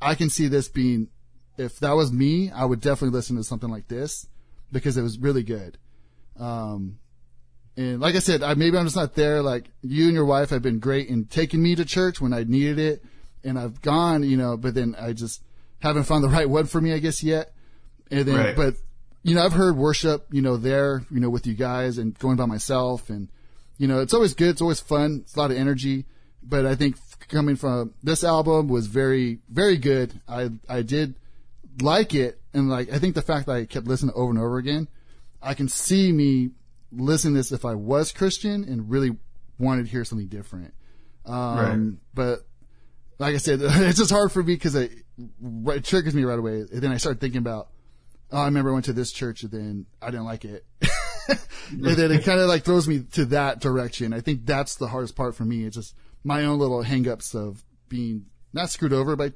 I 0.02 0.16
can 0.16 0.30
see 0.30 0.48
this 0.48 0.68
being 0.68 1.10
if 1.58 1.80
that 1.80 1.94
was 1.94 2.12
me, 2.12 2.52
I 2.52 2.66
would 2.66 2.82
definitely 2.82 3.16
listen 3.16 3.36
to 3.38 3.44
something 3.44 3.70
like 3.70 3.88
this 3.88 4.28
because 4.72 4.98
it 4.98 5.02
was 5.02 5.18
really 5.20 5.44
good. 5.44 5.78
Um, 6.40 7.00
and 7.76 8.00
like 8.00 8.16
I 8.16 8.20
said, 8.20 8.44
I, 8.44 8.54
maybe 8.54 8.78
I'm 8.78 8.86
just 8.86 8.96
not 8.96 9.16
there. 9.16 9.42
Like 9.42 9.66
you 9.82 10.06
and 10.06 10.14
your 10.14 10.26
wife 10.26 10.50
have 10.52 10.62
been 10.62 10.80
great 10.80 11.08
in 11.08 11.26
taking 11.26 11.62
me 11.62 11.76
to 11.76 11.86
church 11.86 12.22
when 12.22 12.34
I 12.34 12.44
needed 12.44 12.80
it, 12.80 13.04
and 13.44 13.58
I've 13.58 13.82
gone, 13.82 14.24
you 14.24 14.38
know, 14.38 14.58
but 14.58 14.74
then 14.74 14.96
I 15.00 15.14
just 15.14 15.42
haven't 15.80 16.04
found 16.04 16.24
the 16.24 16.30
right 16.30 16.50
one 16.50 16.66
for 16.66 16.80
me, 16.80 16.94
I 16.94 17.00
guess 17.00 17.24
yet. 17.24 17.54
And 18.12 18.26
then, 18.26 18.36
Right. 18.36 18.56
but 18.56 18.76
you 19.24 19.36
know, 19.36 19.44
I've 19.44 19.54
heard 19.54 19.76
worship, 19.78 20.28
you 20.32 20.42
know, 20.42 20.58
there, 20.58 21.04
you 21.10 21.20
know, 21.20 21.30
with 21.30 21.48
you 21.48 21.54
guys 21.54 21.98
and 21.98 22.18
going 22.20 22.36
by 22.38 22.46
myself, 22.46 23.10
and 23.10 23.30
you 23.78 23.88
know, 23.88 24.00
it's 24.00 24.14
always 24.14 24.34
good. 24.34 24.50
It's 24.50 24.62
always 24.62 24.80
fun. 24.80 25.22
It's 25.24 25.36
a 25.36 25.40
lot 25.40 25.52
of 25.52 25.58
energy. 25.58 26.06
But 26.44 26.66
I 26.66 26.76
think 26.76 26.98
coming 27.30 27.56
from 27.56 27.94
this 28.04 28.24
album 28.24 28.68
was 28.68 28.88
very, 28.88 29.40
very 29.50 29.78
good. 29.78 30.20
I 30.28 30.52
I 30.70 30.82
did 30.84 31.16
like 31.82 32.14
it, 32.14 32.40
and 32.54 32.70
like 32.70 32.92
I 32.92 33.00
think 33.00 33.16
the 33.16 33.22
fact 33.22 33.48
that 33.48 33.54
I 33.54 33.66
kept 33.66 33.88
listening 33.88 34.14
over 34.16 34.30
and 34.30 34.40
over 34.40 34.58
again, 34.58 34.88
I 35.42 35.54
can 35.54 35.68
see 35.70 36.12
me 36.12 36.52
listening 36.96 37.34
to 37.34 37.40
this 37.40 37.52
if 37.52 37.66
I 37.66 37.76
was 37.76 38.12
Christian 38.12 38.64
and 38.64 38.90
really 38.90 39.18
wanted 39.58 39.86
to 39.86 39.92
hear 39.92 40.06
something 40.06 40.28
different. 40.28 40.74
Um, 41.26 41.36
But 42.14 42.40
like 43.20 43.36
I 43.36 43.38
said, 43.38 43.60
it's 43.64 43.98
just 43.98 44.12
hard 44.12 44.32
for 44.32 44.44
me 44.44 44.54
because 44.54 44.76
it, 44.76 44.92
it 45.18 45.84
triggers 45.86 46.14
me 46.14 46.24
right 46.24 46.40
away. 46.40 46.60
And 46.60 46.82
then 46.82 46.92
I 46.92 46.98
start 46.98 47.20
thinking 47.20 47.40
about, 47.40 47.70
oh, 48.32 48.42
I 48.42 48.46
remember 48.46 48.72
I 48.72 48.74
went 48.74 48.86
to 48.86 48.94
this 48.94 49.12
church 49.12 49.44
and 49.44 49.52
then 49.52 49.86
I 50.02 50.12
didn't 50.12 50.26
like 50.26 50.46
it. 50.46 50.66
and 51.72 51.86
then 51.86 52.12
it 52.12 52.24
kind 52.24 52.40
of 52.40 52.48
like 52.48 52.64
throws 52.64 52.88
me 52.88 53.04
to 53.14 53.26
that 53.26 53.60
direction. 53.60 54.14
I 54.14 54.22
think 54.22 54.46
that's 54.46 54.76
the 54.76 54.88
hardest 54.88 55.16
part 55.16 55.36
for 55.36 55.46
me. 55.46 55.66
It's 55.66 55.76
just 55.76 55.96
my 56.24 56.46
own 56.46 56.60
little 56.60 56.84
hangups 56.84 57.36
of 57.36 57.64
being 57.90 58.26
not 58.54 58.70
screwed 58.70 58.94
over 58.94 59.16
by, 59.16 59.34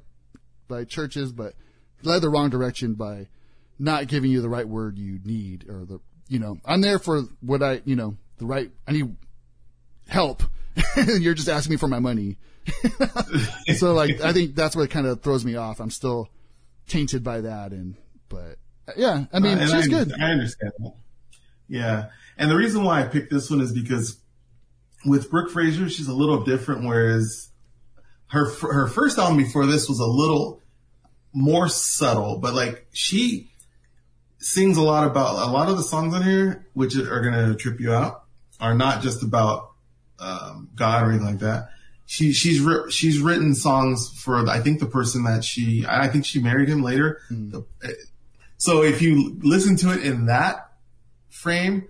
by 0.67 0.83
churches, 0.83 1.31
but 1.31 1.53
led 2.03 2.21
the 2.21 2.29
wrong 2.29 2.49
direction 2.49 2.93
by 2.93 3.27
not 3.79 4.07
giving 4.07 4.31
you 4.31 4.41
the 4.41 4.49
right 4.49 4.67
word 4.67 4.97
you 4.97 5.19
need 5.23 5.69
or 5.69 5.85
the, 5.85 5.99
you 6.29 6.39
know, 6.39 6.57
I'm 6.65 6.81
there 6.81 6.99
for 6.99 7.23
what 7.41 7.63
I, 7.63 7.81
you 7.85 7.95
know, 7.95 8.17
the 8.37 8.45
right, 8.45 8.71
I 8.87 8.91
need 8.91 9.15
help. 10.07 10.43
You're 10.97 11.33
just 11.33 11.49
asking 11.49 11.71
me 11.71 11.77
for 11.77 11.87
my 11.87 11.99
money. 11.99 12.37
so 13.77 13.93
like, 13.93 14.21
I 14.21 14.33
think 14.33 14.55
that's 14.55 14.75
what 14.75 14.89
kind 14.89 15.07
of 15.07 15.21
throws 15.21 15.45
me 15.45 15.55
off. 15.55 15.79
I'm 15.79 15.89
still 15.89 16.29
tainted 16.87 17.23
by 17.23 17.41
that. 17.41 17.71
And, 17.71 17.95
but 18.29 18.57
yeah, 18.95 19.25
I 19.33 19.39
mean, 19.39 19.57
Uh, 19.57 19.65
she's 19.65 19.85
I, 19.85 19.87
good. 19.87 20.13
I 20.19 20.31
understand 20.31 20.73
that. 20.79 20.93
Yeah. 21.67 22.05
And 22.37 22.51
the 22.51 22.55
reason 22.55 22.83
why 22.83 23.01
I 23.01 23.07
picked 23.07 23.31
this 23.31 23.49
one 23.49 23.61
is 23.61 23.73
because 23.73 24.19
with 25.05 25.29
Brooke 25.31 25.51
Fraser, 25.51 25.89
she's 25.89 26.07
a 26.07 26.13
little 26.13 26.43
different, 26.43 26.85
whereas 26.85 27.49
her, 28.27 28.49
her 28.49 28.87
first 28.87 29.17
album 29.17 29.37
before 29.37 29.65
this 29.65 29.89
was 29.89 29.99
a 29.99 30.05
little 30.05 30.61
more 31.33 31.67
subtle, 31.67 32.39
but 32.39 32.53
like 32.53 32.87
she 32.91 33.49
sings 34.39 34.77
a 34.77 34.81
lot 34.81 35.05
about 35.05 35.47
a 35.47 35.51
lot 35.51 35.69
of 35.69 35.77
the 35.77 35.83
songs 35.83 36.13
on 36.13 36.23
here, 36.23 36.67
which 36.73 36.95
are 36.95 37.21
going 37.21 37.33
to 37.33 37.55
trip 37.55 37.79
you 37.79 37.93
out, 37.93 38.23
are 38.59 38.73
not 38.75 39.01
just 39.01 39.23
about 39.23 39.71
um, 40.19 40.69
God 40.75 41.03
or 41.03 41.09
anything 41.09 41.27
like 41.27 41.39
that. 41.39 41.69
She 42.05 42.31
she's 42.31 42.65
she's 42.93 43.19
written 43.19 43.53
songs 43.53 44.09
for 44.21 44.47
I 44.47 44.61
think 44.61 44.79
the 44.79 44.85
person 44.85 45.25
that 45.25 45.43
she 45.43 45.85
I 45.87 46.07
think 46.07 46.25
she 46.25 46.41
married 46.41 46.69
him 46.69 46.81
later. 46.81 47.19
The- 47.29 47.65
so 48.57 48.81
if 48.81 49.01
you 49.01 49.37
listen 49.43 49.75
to 49.77 49.91
it 49.91 50.03
in 50.03 50.27
that 50.27 50.71
frame, 51.29 51.87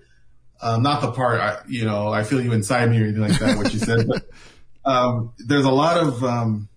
um, 0.61 0.83
not 0.83 1.01
the 1.01 1.11
part 1.11 1.39
I, 1.39 1.59
you 1.67 1.85
know 1.85 2.09
I 2.09 2.23
feel 2.23 2.41
you 2.41 2.51
inside 2.51 2.89
me 2.89 2.99
or 2.99 3.03
anything 3.03 3.21
like 3.21 3.39
that, 3.39 3.57
what 3.57 3.71
you 3.73 3.79
said, 3.79 4.07
but 4.07 4.27
um, 4.85 5.33
there's 5.37 5.65
a 5.65 5.71
lot 5.71 5.97
of 5.97 6.23
um, 6.23 6.67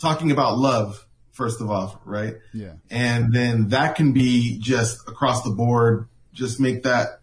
talking 0.00 0.30
about 0.32 0.58
love 0.58 1.06
first 1.40 1.60
of 1.62 1.70
all, 1.70 2.00
right? 2.04 2.34
Yeah. 2.52 2.72
and 2.90 3.32
then 3.32 3.68
that 3.70 3.94
can 3.96 4.12
be 4.12 4.58
just 4.60 5.08
across 5.08 5.42
the 5.42 5.50
board. 5.50 6.06
Just 6.34 6.60
make 6.60 6.82
that 6.82 7.20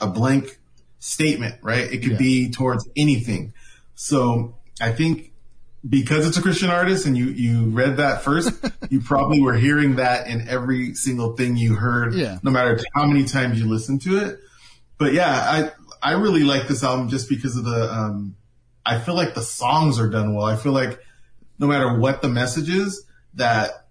a 0.00 0.08
blank 0.08 0.58
statement, 0.98 1.54
right? 1.62 1.84
It 1.92 1.98
could 2.02 2.12
Yeah. 2.12 2.18
be 2.18 2.50
towards 2.50 2.88
anything. 2.96 3.52
So 3.94 4.56
I 4.80 4.90
think 4.90 5.30
because 5.88 6.26
it's 6.26 6.36
a 6.36 6.42
Christian 6.42 6.68
artist 6.70 7.06
and 7.06 7.16
you, 7.16 7.26
you 7.26 7.66
read 7.66 7.98
that 7.98 8.22
first, 8.22 8.50
you 8.90 9.00
probably 9.00 9.40
were 9.40 9.54
hearing 9.54 9.96
that 9.96 10.26
in 10.26 10.48
every 10.48 10.94
single 10.94 11.36
thing 11.36 11.56
you 11.56 11.74
heard, 11.76 12.14
Yeah. 12.14 12.38
no 12.42 12.50
matter 12.50 12.80
how 12.94 13.06
many 13.06 13.24
times 13.24 13.60
you 13.60 13.68
listened 13.68 14.02
to 14.02 14.16
it. 14.18 14.40
But 14.98 15.12
yeah, 15.12 15.70
I, 16.02 16.10
I 16.10 16.12
really 16.14 16.42
like 16.42 16.66
this 16.68 16.82
album 16.82 17.08
just 17.08 17.28
because 17.28 17.56
of 17.56 17.64
the, 17.64 17.92
um, 17.94 18.34
I 18.84 18.98
feel 18.98 19.14
like 19.14 19.34
the 19.34 19.42
songs 19.42 19.98
are 20.00 20.08
done 20.10 20.34
well. 20.34 20.46
I 20.46 20.56
feel 20.56 20.72
like 20.72 20.98
no 21.58 21.66
matter 21.68 21.98
what 21.98 22.20
the 22.20 22.28
message 22.28 22.68
is, 22.68 23.04
that 23.36 23.86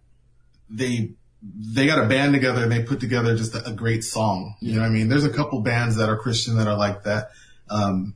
they 0.69 1.11
they 1.41 1.85
got 1.85 2.03
a 2.03 2.07
band 2.07 2.33
together 2.33 2.63
and 2.63 2.71
they 2.71 2.83
put 2.83 2.99
together 2.99 3.35
just 3.35 3.53
a, 3.53 3.67
a 3.67 3.73
great 3.73 4.03
song. 4.03 4.55
You 4.61 4.75
know 4.75 4.81
what 4.81 4.87
I 4.87 4.89
mean? 4.91 5.09
There's 5.09 5.25
a 5.25 5.29
couple 5.29 5.59
bands 5.61 5.97
that 5.97 6.09
are 6.09 6.17
Christian 6.17 6.55
that 6.57 6.67
are 6.67 6.77
like 6.77 7.03
that. 7.03 7.31
Um, 7.69 8.15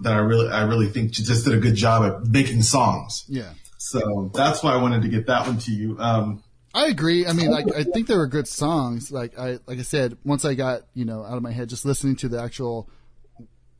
that 0.00 0.12
I 0.12 0.18
really 0.18 0.48
I 0.50 0.62
really 0.64 0.88
think 0.88 1.12
just 1.12 1.44
did 1.44 1.54
a 1.54 1.58
good 1.60 1.74
job 1.74 2.04
at 2.04 2.26
making 2.26 2.62
songs. 2.62 3.24
Yeah. 3.28 3.50
So 3.78 4.30
that's 4.34 4.62
why 4.62 4.72
I 4.72 4.76
wanted 4.76 5.02
to 5.02 5.08
get 5.08 5.26
that 5.26 5.46
one 5.46 5.58
to 5.58 5.72
you. 5.72 5.96
Um, 5.98 6.42
I 6.74 6.86
agree. 6.86 7.26
I 7.26 7.32
mean, 7.32 7.50
like, 7.50 7.66
I 7.74 7.82
think 7.84 8.06
they 8.06 8.16
were 8.16 8.26
good 8.26 8.48
songs. 8.48 9.12
Like 9.12 9.38
I, 9.38 9.58
like 9.66 9.78
I 9.78 9.82
said, 9.82 10.16
once 10.24 10.44
I 10.44 10.54
got, 10.54 10.82
you 10.94 11.04
know, 11.04 11.22
out 11.24 11.36
of 11.36 11.42
my 11.42 11.52
head, 11.52 11.68
just 11.68 11.84
listening 11.84 12.16
to 12.16 12.28
the 12.28 12.40
actual 12.40 12.88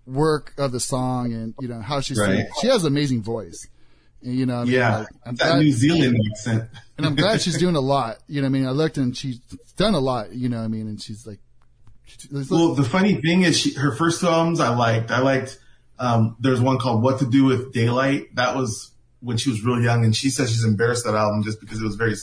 work 0.06 0.52
of 0.58 0.72
the 0.72 0.80
song 0.80 1.32
and, 1.32 1.54
you 1.60 1.68
know, 1.68 1.80
how 1.80 2.00
she 2.00 2.14
Right. 2.14 2.38
sings. 2.38 2.50
She 2.60 2.66
has 2.66 2.82
an 2.84 2.88
amazing 2.88 3.22
voice. 3.22 3.66
You 4.22 4.46
know, 4.46 4.56
I 4.60 4.64
mean, 4.64 4.72
yeah, 4.74 4.98
like, 4.98 5.08
I'm 5.26 5.34
that 5.36 5.44
glad, 5.46 5.58
New 5.60 5.72
Zealand 5.72 6.16
accent. 6.30 6.70
and 6.96 7.06
I'm 7.06 7.16
glad 7.16 7.40
she's 7.40 7.58
doing 7.58 7.74
a 7.76 7.80
lot. 7.80 8.18
You 8.28 8.40
know 8.40 8.46
what 8.46 8.56
I 8.56 8.60
mean? 8.60 8.66
I 8.66 8.70
looked 8.70 8.96
and 8.96 9.16
she's 9.16 9.38
done 9.76 9.94
a 9.94 10.00
lot, 10.00 10.32
you 10.32 10.48
know 10.48 10.60
I 10.60 10.68
mean? 10.68 10.86
And 10.86 11.02
she's 11.02 11.26
like, 11.26 11.40
it's 12.06 12.30
like- 12.30 12.46
Well, 12.50 12.74
the 12.74 12.84
funny 12.84 13.20
thing 13.20 13.42
is, 13.42 13.58
she, 13.58 13.74
her 13.74 13.94
first 13.94 14.22
albums 14.22 14.60
I 14.60 14.74
liked. 14.74 15.10
I 15.10 15.20
liked. 15.20 15.58
Um, 15.98 16.36
there's 16.40 16.60
one 16.60 16.78
called 16.78 17.02
"What 17.02 17.18
to 17.20 17.26
Do 17.26 17.44
with 17.44 17.72
Daylight." 17.72 18.34
That 18.36 18.56
was 18.56 18.90
when 19.20 19.36
she 19.36 19.50
was 19.50 19.64
real 19.64 19.80
young, 19.80 20.04
and 20.04 20.14
she 20.14 20.30
says 20.30 20.50
she's 20.50 20.64
embarrassed 20.64 21.04
that 21.04 21.14
album 21.14 21.42
just 21.42 21.60
because 21.60 21.80
it 21.80 21.84
was 21.84 21.96
very 21.96 22.14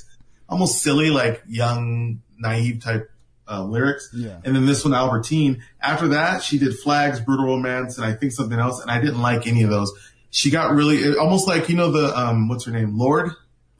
almost 0.50 0.82
silly, 0.82 1.10
like 1.10 1.42
young, 1.48 2.22
naive 2.38 2.82
type 2.84 3.10
uh, 3.48 3.64
lyrics. 3.64 4.10
Yeah. 4.14 4.40
And 4.44 4.56
then 4.56 4.66
this 4.66 4.84
one, 4.84 4.94
Albertine. 4.94 5.62
After 5.82 6.10
that, 6.10 6.44
she 6.44 6.58
did 6.60 6.78
Flags, 6.78 7.20
Brutal 7.20 7.46
Romance, 7.46 7.98
and 7.98 8.06
I 8.06 8.14
think 8.14 8.32
something 8.34 8.60
else, 8.60 8.82
and 8.82 8.92
I 8.92 9.00
didn't 9.00 9.22
like 9.22 9.48
any 9.48 9.64
of 9.64 9.70
those. 9.70 9.92
She 10.32 10.52
got 10.52 10.74
really 10.74 10.98
it, 10.98 11.18
almost 11.18 11.48
like 11.48 11.70
you 11.70 11.76
know 11.76 11.92
the 11.92 12.18
um, 12.18 12.48
what's 12.48 12.66
her 12.66 12.72
name, 12.72 12.98
Lorde. 12.98 13.32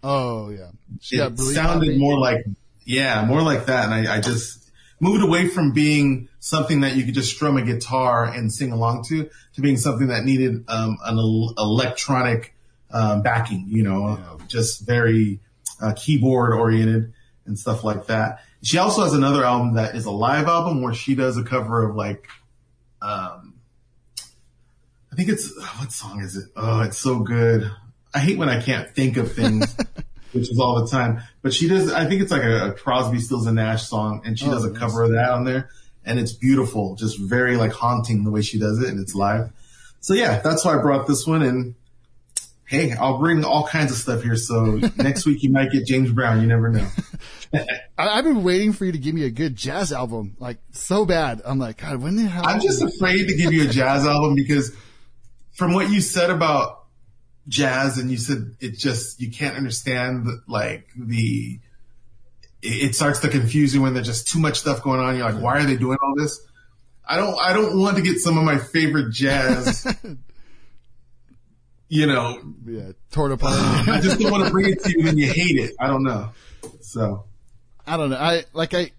oh 0.04 0.50
yeah. 0.50 0.70
She 1.02 1.18
It 1.18 1.38
sounded 1.38 1.88
Happy. 1.88 2.00
more 2.00 2.18
like, 2.18 2.46
yeah, 2.86 3.24
more 3.26 3.42
like 3.42 3.68
that. 3.68 3.86
And 3.86 4.08
I, 4.08 4.18
I 4.18 4.20
just 4.22 4.70
moved 5.00 5.24
away 5.24 5.48
from 5.48 5.72
being 5.72 6.28
something 6.40 6.82
that 6.82 6.96
you 6.96 7.06
could 7.06 7.14
just 7.14 7.34
strum 7.36 7.58
a 7.58 7.62
guitar 7.62 8.26
and 8.26 8.52
sing 8.52 8.72
along 8.72 9.06
to, 9.10 9.30
to 9.54 9.62
being 9.62 9.78
something 9.78 10.08
that 10.08 10.26
needed 10.26 10.66
um, 10.68 10.98
an 11.04 11.18
electronic 11.58 12.54
um, 12.92 13.22
backing, 13.22 13.66
you 13.70 13.84
know, 13.84 14.40
just 14.48 14.86
very 14.86 15.40
uh, 15.82 15.94
keyboard 15.96 16.54
oriented 16.54 17.14
and 17.46 17.58
stuff 17.58 17.84
like 17.84 18.08
that. 18.08 18.44
She 18.62 18.78
also 18.78 19.04
has 19.04 19.14
another 19.14 19.46
album 19.46 19.76
that 19.76 19.96
is 19.96 20.06
a 20.06 20.12
live 20.12 20.48
album 20.48 20.82
where 20.82 20.94
she 20.94 21.16
does 21.16 21.38
a 21.38 21.44
cover 21.44 21.88
of 21.88 21.96
like, 21.96 22.28
um, 23.02 23.49
I 25.12 25.16
think 25.16 25.30
it's, 25.30 25.52
uh, 25.58 25.66
what 25.80 25.92
song 25.92 26.22
is 26.22 26.36
it? 26.38 26.46
Oh, 26.56 26.82
it's 26.82 26.98
so 26.98 27.20
good. 27.20 27.70
I 28.14 28.20
hate 28.20 28.38
when 28.38 28.50
I 28.50 28.62
can't 28.62 28.90
think 28.96 29.18
of 29.18 29.32
things, 29.34 29.76
which 30.32 30.50
is 30.52 30.60
all 30.60 30.82
the 30.84 30.88
time. 30.90 31.22
But 31.42 31.54
she 31.54 31.68
does, 31.68 31.92
I 31.92 32.06
think 32.08 32.22
it's 32.22 32.32
like 32.32 32.44
a, 32.44 32.70
a 32.70 32.74
Crosby, 32.74 33.20
Stills 33.20 33.48
and 33.48 33.56
Nash 33.56 33.84
song, 33.88 34.22
and 34.26 34.38
she 34.38 34.46
Oh, 34.48 34.52
does 34.52 34.66
a 34.66 34.70
nice. 34.70 34.78
cover 34.80 35.04
of 35.04 35.12
that 35.12 35.30
on 35.32 35.44
there, 35.46 35.70
and 36.06 36.20
it's 36.20 36.34
beautiful, 36.34 36.96
just 36.96 37.20
very 37.20 37.58
like 37.58 37.72
haunting 37.72 38.24
the 38.24 38.32
way 38.32 38.42
she 38.42 38.60
does 38.60 38.82
it, 38.82 38.90
and 38.90 39.00
it's 39.00 39.16
live. 39.16 39.52
So 40.00 40.14
yeah, 40.14 40.40
that's 40.42 40.64
why 40.64 40.76
I 40.78 40.82
brought 40.82 41.08
this 41.08 41.26
one, 41.28 41.42
and 41.42 41.76
hey, 42.66 42.94
I'll 42.94 43.18
bring 43.18 43.44
all 43.44 43.68
kinds 43.68 43.92
of 43.92 43.98
stuff 43.98 44.22
here. 44.24 44.36
So 44.36 44.76
next 44.98 45.26
week 45.26 45.42
you 45.44 45.52
might 45.52 45.72
get 45.72 45.86
James 45.86 46.12
Brown. 46.12 46.40
You 46.42 46.48
never 46.48 46.70
know. 46.70 46.88
I've 47.98 48.24
been 48.24 48.44
waiting 48.44 48.74
for 48.74 48.86
you 48.86 48.92
to 48.92 48.98
give 49.00 49.14
me 49.16 49.26
a 49.26 49.32
good 49.32 49.56
jazz 49.56 49.92
album, 49.92 50.36
like 50.40 50.60
so 50.72 51.06
bad. 51.06 51.42
I'm 51.46 51.58
like, 51.60 51.78
God, 51.78 51.98
when 52.02 52.16
the 52.16 52.24
hell? 52.24 52.44
I'm 52.48 52.62
just 52.62 52.82
afraid 52.82 53.28
to 53.28 53.36
give 53.36 53.52
you 53.54 53.64
a 53.64 53.68
jazz 53.72 54.06
album 54.06 54.36
because 54.36 54.72
from 55.60 55.74
what 55.74 55.90
you 55.90 56.00
said 56.00 56.30
about 56.30 56.86
jazz 57.50 57.98
and 57.98 58.10
you 58.10 58.16
said 58.16 58.56
it 58.62 58.78
just, 58.78 59.20
you 59.20 59.30
can't 59.30 59.58
understand 59.58 60.26
like 60.48 60.88
the, 60.96 61.60
it 62.62 62.96
starts 62.96 63.20
to 63.20 63.28
confuse 63.28 63.76
you 63.76 63.82
when 63.82 63.94
there's 63.94 64.08
just 64.08 64.30
too 64.30 64.40
much 64.40 64.58
stuff 64.58 64.82
going 64.82 65.02
on. 65.02 65.18
You're 65.18 65.30
like, 65.30 65.44
why 65.44 65.60
are 65.60 65.64
they 65.64 65.76
doing 65.76 65.98
all 66.02 66.14
this? 66.16 66.40
I 67.06 67.18
don't 67.18 67.38
I 67.42 67.54
don't 67.54 67.78
want 67.80 67.98
to 67.98 68.04
get 68.04 68.20
some 68.20 68.38
of 68.38 68.44
my 68.44 68.58
favorite 68.58 69.12
jazz. 69.12 69.86
you 71.90 72.06
know, 72.06 72.40
Yeah, 72.66 72.92
torn 73.12 73.32
apart. 73.32 73.54
I 73.88 74.00
just 74.00 74.20
don't 74.20 74.32
want 74.32 74.46
to 74.46 74.52
bring 74.52 74.70
it 74.70 74.84
to 74.84 74.92
you 74.96 75.08
and 75.08 75.18
you 75.18 75.28
hate 75.28 75.58
it. 75.58 75.74
I 75.80 75.88
don't 75.88 76.04
know. 76.04 76.32
So 76.82 77.26
I 77.88 77.98
don't 77.98 78.12
know. 78.12 78.18
I 78.18 78.46
like 78.54 78.74
I 78.74 78.92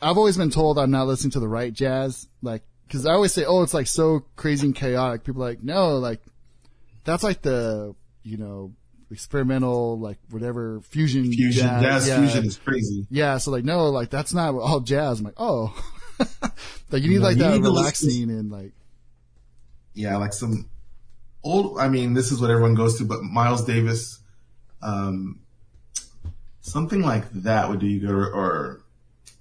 I've 0.00 0.16
always 0.16 0.36
been 0.36 0.50
told 0.50 0.78
I'm 0.78 0.90
not 0.90 1.06
listening 1.06 1.32
to 1.32 1.40
the 1.40 1.48
right 1.48 1.72
jazz. 1.72 2.28
Like, 2.40 2.62
cause 2.90 3.06
I 3.06 3.12
always 3.12 3.32
say, 3.32 3.44
oh, 3.44 3.62
it's 3.62 3.74
like 3.74 3.86
so 3.86 4.24
crazy 4.36 4.66
and 4.66 4.74
chaotic. 4.74 5.24
People 5.24 5.42
are 5.42 5.48
like, 5.48 5.62
no, 5.62 5.96
like 5.96 6.20
that's 7.04 7.22
like 7.22 7.42
the, 7.42 7.94
you 8.22 8.36
know, 8.36 8.72
experimental, 9.10 9.98
like 9.98 10.18
whatever 10.30 10.80
fusion, 10.82 11.30
fusion, 11.32 11.66
jazz, 11.66 11.82
jazz 11.82 12.08
yeah. 12.08 12.18
fusion 12.18 12.44
is 12.44 12.56
crazy. 12.56 13.06
Yeah. 13.10 13.38
So 13.38 13.50
like, 13.50 13.64
no, 13.64 13.90
like 13.90 14.10
that's 14.10 14.34
not 14.34 14.54
all 14.54 14.80
jazz. 14.80 15.20
I'm 15.20 15.24
like, 15.24 15.34
oh, 15.36 15.74
like 16.90 17.02
you 17.02 17.10
need 17.10 17.18
No, 17.18 17.24
like 17.24 17.36
you 17.36 17.42
that 17.42 17.52
need 17.52 17.62
relaxing 17.62 18.30
and 18.30 18.50
like, 18.50 18.72
Yeah, 19.94 20.16
like 20.16 20.32
some 20.32 20.68
old. 21.42 21.78
I 21.78 21.88
mean, 21.88 22.14
this 22.14 22.32
is 22.32 22.40
what 22.40 22.50
everyone 22.50 22.74
goes 22.74 22.98
to, 22.98 23.04
but 23.04 23.22
Miles 23.22 23.64
Davis, 23.64 24.20
um, 24.82 25.40
something 26.60 27.02
like 27.02 27.30
that 27.30 27.68
would 27.68 27.80
do 27.80 27.86
you 27.86 28.00
good. 28.00 28.10
Or, 28.10 28.26
or 28.26 28.82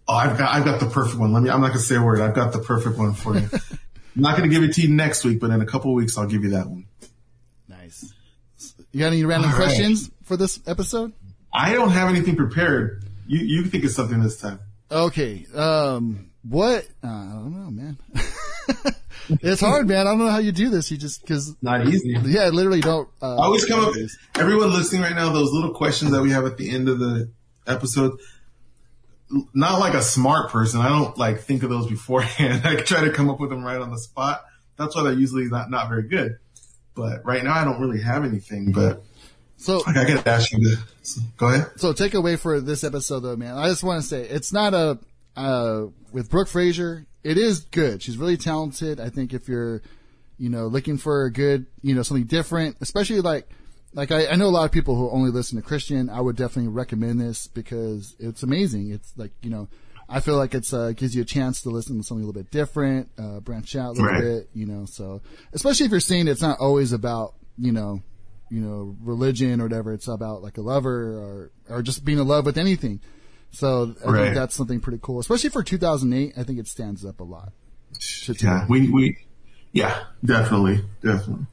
oh, 0.08 0.14
I've 0.14 0.38
got 0.38 0.54
I've 0.54 0.66
got 0.66 0.80
the 0.80 0.88
perfect 0.88 1.20
one. 1.20 1.34
Let 1.34 1.44
me. 1.44 1.50
I'm 1.50 1.62
not 1.62 1.70
gonna 1.70 1.80
say 1.80 1.96
a 1.96 2.02
word. 2.02 2.22
I've 2.22 2.36
got 2.36 2.54
the 2.54 2.60
perfect 2.60 2.98
one 2.98 3.14
for 3.14 3.38
you. 3.38 3.50
I'm 3.52 4.22
not 4.22 4.36
gonna 4.38 4.50
give 4.50 4.64
it 4.64 4.74
to 4.74 4.82
you 4.82 4.90
next 4.90 5.24
week, 5.24 5.40
but 5.40 5.50
in 5.52 5.62
a 5.62 5.66
couple 5.66 5.92
of 5.92 5.96
weeks, 5.96 6.18
I'll 6.18 6.28
give 6.28 6.44
you 6.44 6.52
that 6.52 6.68
one. 6.68 6.86
nice. 7.68 8.14
You 8.92 9.00
got 9.02 9.08
any 9.08 9.24
random 9.26 9.52
All 9.52 9.58
right. 9.58 9.66
questions 9.66 10.10
for 10.24 10.38
this 10.38 10.60
episode? 10.66 11.14
I 11.54 11.74
don't 11.74 11.92
have 11.92 12.10
anything 12.10 12.36
prepared. 12.36 13.04
You 13.28 13.40
you 13.40 13.66
think 13.66 13.84
of 13.84 13.92
something 13.92 14.22
this 14.22 14.40
time. 14.40 14.60
Okay. 14.90 15.46
Um, 15.54 16.32
what? 16.44 16.88
Uh, 17.04 17.08
I 17.08 17.32
don't 17.34 17.52
know, 17.54 17.72
man. 17.72 17.98
it's 19.42 19.60
hard, 19.60 19.88
man. 19.88 20.08
I 20.08 20.12
don't 20.12 20.20
know 20.20 20.30
how 20.30 20.38
you 20.38 20.52
do 20.54 20.70
this. 20.70 20.90
You 20.92 20.98
just, 20.98 21.26
cause 21.26 21.56
Not 21.62 21.86
easy. 21.88 22.16
Yeah, 22.24 22.48
literally 22.50 22.80
don't. 22.80 23.10
Uh, 23.22 23.36
I 23.36 23.46
always 23.46 23.66
come 23.66 23.84
up. 23.84 23.94
Everyone 24.40 24.72
listening 24.72 25.02
right 25.02 25.16
now, 25.16 25.32
those 25.32 25.52
little 25.52 25.74
questions 25.74 26.12
that 26.12 26.22
we 26.22 26.32
have 26.32 26.46
at 26.46 26.58
the 26.58 26.70
end 26.70 26.88
of 26.88 27.00
the 27.00 27.30
episode. 27.66 28.18
Not 29.54 29.80
like 29.80 29.94
a 29.94 30.02
smart 30.02 30.52
person. 30.52 30.80
I 30.80 30.90
don't 30.90 31.18
like 31.18 31.42
think 31.42 31.64
of 31.64 31.70
those 31.70 31.88
beforehand. 31.88 32.62
I 32.66 32.76
try 32.78 33.04
to 33.04 33.12
come 33.12 33.30
up 33.30 33.40
with 33.40 33.50
them 33.50 33.64
right 33.64 33.80
on 33.80 33.92
the 33.92 33.98
spot. 34.00 34.46
That's 34.78 34.96
why 34.96 35.04
they're 35.04 35.14
usually 35.14 35.46
not 35.46 35.70
not 35.70 35.90
very 35.90 36.08
good. 36.08 36.38
But 36.96 37.26
right 37.26 37.44
now, 37.44 37.54
I 37.54 37.64
don't 37.66 37.80
really 37.82 38.02
have 38.02 38.24
anything. 38.24 38.72
But 38.72 39.04
So, 39.58 39.80
like, 39.86 39.98
I 39.98 40.06
to 40.06 40.30
ask 40.30 40.52
you 40.52 40.60
to 40.64 40.78
so, 41.04 41.22
go 41.38 41.48
ahead. 41.48 41.72
so 41.76 41.94
takeaway 41.94 42.40
for 42.40 42.62
this 42.62 42.84
episode 42.84 43.20
though, 43.22 43.36
man. 43.36 43.56
I 43.58 43.68
just 43.70 43.84
want 43.84 44.02
to 44.02 44.08
say 44.08 44.22
it's 44.24 44.54
not 44.54 44.74
a 44.74 45.00
uh 45.36 45.88
with 46.12 46.30
Brooke 46.30 46.48
Fraser. 46.48 47.06
It 47.24 47.38
is 47.38 47.62
good. 47.66 48.02
She's 48.02 48.18
really 48.18 48.38
talented. 48.38 49.00
I 49.02 49.10
think 49.10 49.34
if 49.34 49.50
you're, 49.50 49.82
you 50.38 50.50
know, 50.50 50.68
looking 50.68 50.98
for 50.98 51.26
a 51.26 51.32
good, 51.32 51.66
you 51.82 51.94
know, 51.94 52.02
something 52.04 52.26
different, 52.28 52.78
especially 52.82 53.20
like. 53.22 53.50
Like 53.94 54.12
I, 54.12 54.28
I 54.28 54.36
know 54.36 54.48
a 54.48 54.50
lot 54.50 54.66
of 54.66 54.72
people 54.72 54.96
who 54.96 55.10
only 55.10 55.32
listen 55.32 55.56
to 55.58 55.62
Christian. 55.64 56.10
I 56.10 56.22
would 56.22 56.36
definitely 56.36 56.72
recommend 56.72 57.20
this 57.20 57.48
because 57.48 58.16
it's 58.20 58.44
amazing. 58.44 58.92
It's 58.92 59.14
like 59.18 59.32
you 59.42 59.50
know, 59.50 59.68
I 60.10 60.20
feel 60.20 60.38
like 60.38 60.54
it's 60.54 60.74
uh, 60.74 60.92
gives 60.96 61.16
you 61.16 61.22
a 61.22 61.26
chance 61.26 61.62
to 61.64 61.70
listen 61.70 61.98
to 61.98 62.04
something 62.04 62.24
a 62.24 62.28
little 62.28 62.42
bit 62.42 62.52
different, 62.52 63.10
uh, 63.18 63.40
branch 63.40 63.76
out 63.76 63.90
a 63.90 63.94
little 63.94 64.04
Right. 64.06 64.22
bit, 64.22 64.50
you 64.54 64.66
know. 64.66 64.86
So 64.86 65.22
especially 65.54 65.86
if 65.86 65.92
you're 65.92 66.00
saying 66.00 66.28
it's 66.28 66.42
not 66.42 66.60
always 66.60 66.92
about 66.92 67.34
you 67.58 67.72
know, 67.72 68.04
you 68.52 68.62
know, 68.62 68.96
religion 69.02 69.60
or 69.62 69.64
whatever. 69.64 69.94
It's 69.94 70.08
about 70.08 70.44
like 70.44 70.58
a 70.58 70.62
lover 70.62 71.18
or 71.18 71.52
or 71.70 71.82
just 71.82 72.06
being 72.06 72.20
in 72.20 72.28
love 72.28 72.46
with 72.46 72.58
anything. 72.58 73.00
So 73.52 73.96
I 74.06 74.10
Right. 74.12 74.24
think 74.24 74.36
that's 74.36 74.54
something 74.56 74.80
pretty 74.82 75.00
cool, 75.02 75.20
especially 75.22 75.50
for 75.50 75.64
2008. 75.64 76.34
I 76.38 76.44
think 76.44 76.60
it 76.60 76.68
stands 76.68 77.04
up 77.06 77.20
a 77.22 77.24
lot. 77.24 77.54
Yeah, 78.42 78.66
we 78.70 78.90
we 78.92 79.18
yeah, 79.78 80.04
definitely, 80.26 80.84
definitely. 81.04 81.46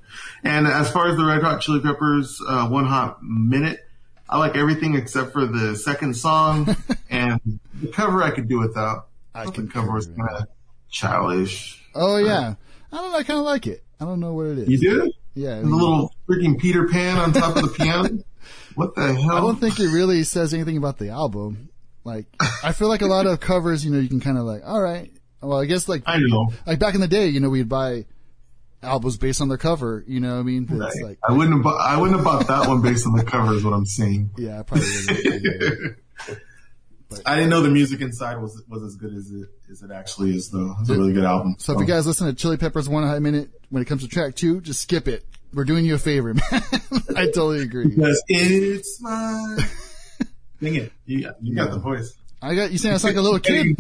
And 0.42 0.66
as 0.66 0.90
far 0.90 1.08
as 1.08 1.16
the 1.18 1.24
Red 1.26 1.42
Hot 1.42 1.60
Chili 1.60 1.80
Peppers, 1.80 2.40
uh, 2.48 2.68
One 2.68 2.86
Hot 2.86 3.22
Minute, 3.22 3.80
I 4.28 4.38
like 4.38 4.56
everything 4.56 4.94
except 4.94 5.32
for 5.34 5.44
the 5.44 5.76
second 5.76 6.14
song 6.16 6.74
and 7.10 7.60
the 7.82 7.88
cover. 7.88 8.22
I 8.22 8.30
could 8.30 8.48
do 8.48 8.60
without. 8.60 9.08
I 9.34 9.44
thought 9.44 9.54
the 9.56 9.62
can 9.62 9.70
cover 9.70 9.92
was 9.92 10.06
kind 10.06 10.30
of 10.30 10.48
childish. 10.88 11.84
Oh 11.94 12.16
yeah, 12.16 12.54
I 12.90 12.96
don't 12.96 13.12
know. 13.12 13.18
I 13.18 13.22
kind 13.24 13.38
of 13.40 13.44
like 13.44 13.66
it. 13.66 13.84
I 14.00 14.06
don't 14.06 14.20
know 14.20 14.32
what 14.32 14.46
it 14.46 14.58
is. 14.60 14.68
You 14.70 14.78
do? 14.78 15.12
Yeah, 15.34 15.56
The 15.60 15.66
little 15.66 16.14
freaking 16.28 16.58
Peter 16.58 16.88
Pan 16.88 17.18
on 17.18 17.32
top 17.32 17.56
of 17.56 17.62
the 17.62 17.68
piano. 17.68 18.08
What 18.74 18.96
the 18.96 19.14
hell? 19.14 19.36
I 19.36 19.40
don't 19.40 19.60
think 19.60 19.78
it 19.78 19.88
really 19.88 20.24
says 20.24 20.52
anything 20.52 20.76
about 20.76 20.98
the 20.98 21.10
album. 21.10 21.68
Like, 22.02 22.26
I 22.64 22.72
feel 22.72 22.88
like 22.88 23.02
a 23.02 23.06
lot 23.06 23.24
of 23.24 23.38
covers, 23.38 23.84
you 23.84 23.92
know, 23.92 24.00
you 24.00 24.08
can 24.08 24.18
kind 24.18 24.36
of 24.36 24.44
like, 24.44 24.62
all 24.64 24.82
right. 24.82 25.12
Well, 25.40 25.60
I 25.60 25.64
guess 25.66 25.88
like, 25.88 26.02
I 26.06 26.18
know. 26.18 26.52
like 26.66 26.80
back 26.80 26.96
in 26.96 27.00
the 27.00 27.06
day, 27.06 27.28
you 27.28 27.38
know, 27.38 27.50
we'd 27.50 27.68
buy 27.68 28.04
albums 28.84 29.16
based 29.16 29.40
on 29.40 29.48
their 29.48 29.58
cover. 29.58 30.04
You 30.06 30.20
know 30.20 30.34
what 30.34 30.40
I 30.40 30.42
mean? 30.44 30.64
But 30.64 30.86
It's 30.86 30.96
Right. 31.02 31.04
like, 31.10 31.18
I 31.28 31.32
wouldn't 31.32 31.54
have. 31.56 31.62
bu- 31.62 31.68
I 31.70 31.96
wouldn't 31.98 32.16
have 32.16 32.24
bought 32.24 32.46
that 32.48 32.68
one 32.68 32.82
based 32.82 33.06
on 33.06 33.16
the 33.16 33.24
cover. 33.24 33.54
Is 33.54 33.64
what 33.64 33.72
I'm 33.74 33.86
saying. 33.86 34.30
yeah, 34.38 34.60
I 34.60 34.62
probably 34.62 34.86
wouldn't. 35.08 35.96
I 37.26 37.36
didn't 37.36 37.50
know 37.50 37.62
the 37.62 37.70
music 37.70 38.00
inside 38.00 38.40
was 38.40 38.60
was 38.68 38.82
as 38.82 38.96
good 38.96 39.14
as 39.14 39.30
it 39.30 39.48
as 39.70 39.82
it 39.82 39.90
actually 39.92 40.34
is. 40.34 40.50
Though 40.50 40.74
it's 40.80 40.90
a 40.90 40.94
really 40.94 41.12
good 41.12 41.24
album. 41.24 41.54
So 41.58 41.72
if 41.74 41.78
you 41.80 41.86
guys 41.86 42.06
listen 42.08 42.26
to 42.26 42.34
Chili 42.34 42.56
Peppers 42.56 42.88
One 42.88 43.04
Hot 43.06 43.20
Minute 43.22 43.50
when 43.70 43.82
it 43.82 43.86
comes 43.86 44.02
to 44.02 44.08
track 44.08 44.34
two, 44.34 44.60
just 44.60 44.80
skip 44.82 45.06
it. 45.06 45.24
We're 45.52 45.64
doing 45.64 45.84
you 45.84 45.94
a 45.94 45.98
favor, 45.98 46.34
man. 46.50 46.62
I 47.16 47.26
totally 47.26 47.62
agree. 47.62 47.86
Because 47.86 48.20
it's 48.26 48.98
my. 49.00 49.56
Sing 50.60 50.74
it. 50.76 50.92
You 51.06 51.22
got, 51.22 51.34
you 51.40 51.54
got 51.54 51.70
the 51.70 51.78
voice. 51.78 52.12
I 52.42 52.56
got 52.56 52.72
you 52.72 52.78
saying 52.78 52.96
it's 52.96 53.04
like 53.04 53.14
a 53.16 53.20
little 53.20 53.38
kid. 53.38 53.76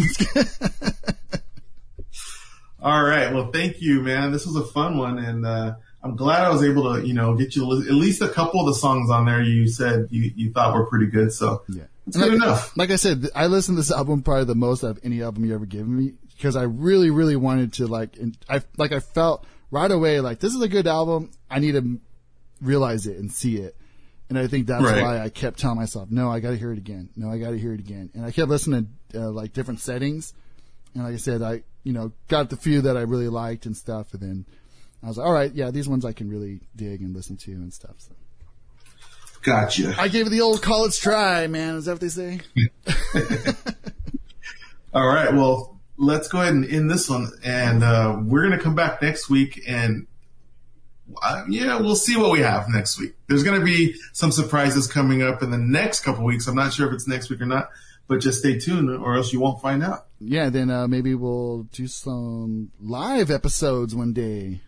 All 2.84 3.02
right. 3.02 3.32
Well, 3.32 3.50
thank 3.50 3.80
you, 3.80 4.00
man. 4.02 4.30
This 4.30 4.44
was 4.46 4.56
a 4.56 4.64
fun 4.64 4.98
one, 4.98 5.18
and 5.18 5.46
uh, 5.46 5.74
I'm 6.02 6.16
glad 6.16 6.42
I 6.44 6.50
was 6.50 6.62
able 6.62 6.94
to, 6.94 7.06
you 7.06 7.14
know, 7.14 7.34
get 7.34 7.56
you 7.56 7.62
at 7.88 7.94
least 7.94 8.20
a 8.20 8.28
couple 8.28 8.60
of 8.60 8.66
the 8.66 8.74
songs 8.78 9.10
on 9.10 9.24
there. 9.24 9.42
You 9.42 9.66
said 9.66 10.08
you, 10.10 10.30
you 10.36 10.52
thought 10.52 10.74
were 10.74 10.84
pretty 10.84 11.06
good, 11.06 11.32
so 11.32 11.62
Yeah. 11.68 11.84
it's 12.06 12.16
good 12.18 12.32
like, 12.34 12.42
enough. 12.42 12.76
Like 12.76 12.90
I 12.90 12.96
said, 12.96 13.26
I 13.34 13.46
listened 13.46 13.76
to 13.76 13.80
this 13.80 13.90
album 13.90 14.22
probably 14.22 14.44
the 14.44 14.54
most 14.54 14.84
out 14.84 14.90
of 14.90 15.00
any 15.02 15.22
album 15.22 15.46
you 15.46 15.54
ever 15.54 15.64
given 15.64 15.96
me 15.96 16.12
because 16.36 16.56
I 16.56 16.64
really, 16.64 17.08
really 17.08 17.36
wanted 17.36 17.72
to 17.74 17.86
like, 17.86 18.18
and 18.18 18.36
I 18.50 18.60
like 18.76 18.92
I 18.92 19.00
felt 19.00 19.46
right 19.70 19.90
away 19.90 20.20
like 20.20 20.40
this 20.40 20.54
is 20.54 20.60
a 20.60 20.68
good 20.68 20.86
album. 20.86 21.30
I 21.50 21.60
need 21.60 21.72
to 21.72 21.98
realize 22.60 23.06
it 23.06 23.16
and 23.16 23.32
see 23.32 23.56
it. 23.56 23.74
And 24.28 24.38
I 24.38 24.46
think 24.46 24.66
that's 24.66 24.84
Right. 24.84 25.02
why 25.02 25.20
I 25.20 25.30
kept 25.30 25.58
telling 25.58 25.78
myself, 25.78 26.10
no, 26.10 26.30
I 26.30 26.40
got 26.40 26.50
to 26.50 26.56
hear 26.58 26.72
it 26.72 26.78
again. 26.78 27.08
No, 27.16 27.30
I 27.30 27.38
got 27.38 27.50
to 27.50 27.58
hear 27.58 27.72
it 27.72 27.80
again. 27.80 28.10
And 28.14 28.24
I 28.26 28.30
kept 28.30 28.48
listening 28.50 28.88
to 29.12 29.24
uh, 29.24 29.30
like 29.30 29.52
different 29.54 29.80
settings. 29.80 30.32
And 30.94 31.04
like 31.04 31.14
I 31.14 31.18
said, 31.18 31.40
I, 31.42 31.62
you 31.84 31.92
know, 31.92 32.12
got 32.28 32.50
the 32.50 32.56
few 32.56 32.80
that 32.82 32.96
I 32.96 33.02
really 33.02 33.28
liked 33.28 33.66
and 33.66 33.76
stuff. 33.76 34.12
And 34.12 34.22
then 34.22 34.46
I 35.02 35.08
was 35.08 35.18
like, 35.18 35.26
all 35.26 35.32
right, 35.32 35.52
yeah, 35.54 35.70
these 35.70 35.88
ones 35.88 36.04
I 36.04 36.12
can 36.12 36.28
really 36.28 36.60
dig 36.74 37.02
and 37.02 37.14
listen 37.14 37.36
to 37.36 37.52
and 37.52 37.72
stuff. 37.72 37.94
So 37.98 38.14
Gotcha. 39.44 39.94
I 39.98 40.08
gave 40.08 40.26
it 40.26 40.30
the 40.30 40.40
old 40.40 40.62
college 40.62 40.98
try, 40.98 41.46
man. 41.46 41.76
Is 41.76 41.84
that 41.84 41.92
what 41.92 42.00
they 42.00 42.08
say? 42.08 42.40
All 44.94 45.06
right. 45.06 45.34
Well, 45.34 45.78
let's 45.98 46.28
go 46.28 46.40
ahead 46.40 46.54
and 46.54 46.64
end 46.64 46.90
this 46.90 47.10
one, 47.10 47.30
and 47.44 47.84
uh, 47.84 48.16
we're 48.22 48.42
gonna 48.44 48.62
come 48.62 48.74
back 48.74 49.02
next 49.02 49.28
week, 49.28 49.62
and 49.68 50.06
uh, 51.22 51.42
yeah, 51.48 51.78
we'll 51.78 51.94
see 51.94 52.16
what 52.16 52.30
we 52.30 52.40
have 52.40 52.68
next 52.70 52.98
week. 52.98 53.14
There's 53.28 53.42
gonna 53.42 53.64
be 53.64 53.96
some 54.14 54.32
surprises 54.32 54.86
coming 54.86 55.22
up 55.22 55.42
in 55.42 55.50
the 55.50 55.58
next 55.58 56.00
couple 56.00 56.24
weeks. 56.24 56.46
I'm 56.46 56.54
not 56.54 56.72
sure 56.72 56.88
if 56.88 56.94
it's 56.94 57.06
next 57.06 57.28
week 57.28 57.42
or 57.42 57.46
not, 57.46 57.68
but 58.06 58.20
just 58.20 58.38
stay 58.38 58.58
tuned, 58.58 58.90
or 58.90 59.16
else 59.16 59.32
you 59.32 59.40
won't 59.40 59.60
find 59.60 59.82
out. 59.82 60.06
Yeah, 60.20 60.50
then 60.50 60.70
uh, 60.70 60.88
maybe 60.88 61.14
we'll 61.14 61.64
do 61.72 61.86
some 61.86 62.70
live 62.80 63.30
episodes 63.30 63.94
one 63.94 64.12
day. 64.12 64.60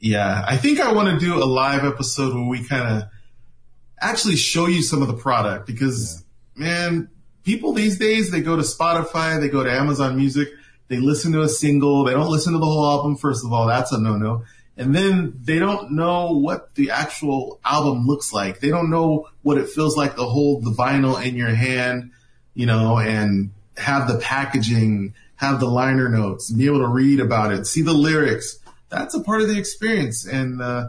Yeah, 0.00 0.44
I 0.46 0.56
think 0.56 0.80
I 0.80 0.92
want 0.92 1.08
to 1.08 1.24
do 1.24 1.42
a 1.42 1.46
live 1.46 1.84
episode 1.84 2.34
where 2.34 2.48
we 2.48 2.62
kind 2.64 2.96
of 2.96 3.08
actually 4.00 4.36
show 4.36 4.66
you 4.66 4.82
some 4.82 5.00
of 5.00 5.08
the 5.08 5.14
product 5.14 5.66
because, 5.66 6.24
man, 6.54 7.08
people 7.42 7.72
these 7.72 7.98
days, 7.98 8.30
they 8.30 8.40
go 8.40 8.56
to 8.56 8.62
Spotify, 8.62 9.40
they 9.40 9.48
go 9.48 9.64
to 9.64 9.70
Amazon 9.70 10.16
Music, 10.16 10.48
they 10.88 10.98
listen 10.98 11.32
to 11.32 11.40
a 11.40 11.48
single, 11.48 12.04
they 12.04 12.12
don't 12.12 12.30
listen 12.30 12.52
to 12.52 12.58
the 12.58 12.66
whole 12.66 12.84
album, 12.84 13.16
first 13.16 13.44
of 13.44 13.52
all, 13.52 13.66
that's 13.66 13.92
a 13.92 14.00
no-no. 14.00 14.44
And 14.76 14.94
then 14.94 15.38
they 15.40 15.58
don't 15.58 15.92
know 15.92 16.32
what 16.32 16.74
the 16.74 16.90
actual 16.90 17.60
album 17.64 18.06
looks 18.06 18.32
like. 18.32 18.60
They 18.60 18.70
don't 18.70 18.90
know 18.90 19.28
what 19.42 19.56
it 19.56 19.68
feels 19.68 19.96
like 19.96 20.16
to 20.16 20.24
hold 20.24 20.64
the 20.64 20.72
vinyl 20.72 21.24
in 21.24 21.36
your 21.36 21.54
hand, 21.54 22.10
you 22.54 22.66
know, 22.66 22.98
and 22.98 23.50
have 23.76 24.08
the 24.08 24.18
packaging, 24.18 25.14
have 25.36 25.60
the 25.60 25.66
liner 25.66 26.08
notes, 26.08 26.50
be 26.50 26.66
able 26.66 26.80
to 26.80 26.88
read 26.88 27.20
about 27.20 27.52
it, 27.52 27.66
see 27.66 27.82
the 27.82 27.92
lyrics. 27.92 28.58
That's 28.88 29.14
a 29.14 29.20
part 29.20 29.40
of 29.40 29.48
the 29.48 29.58
experience. 29.58 30.26
And, 30.26 30.62
uh, 30.62 30.88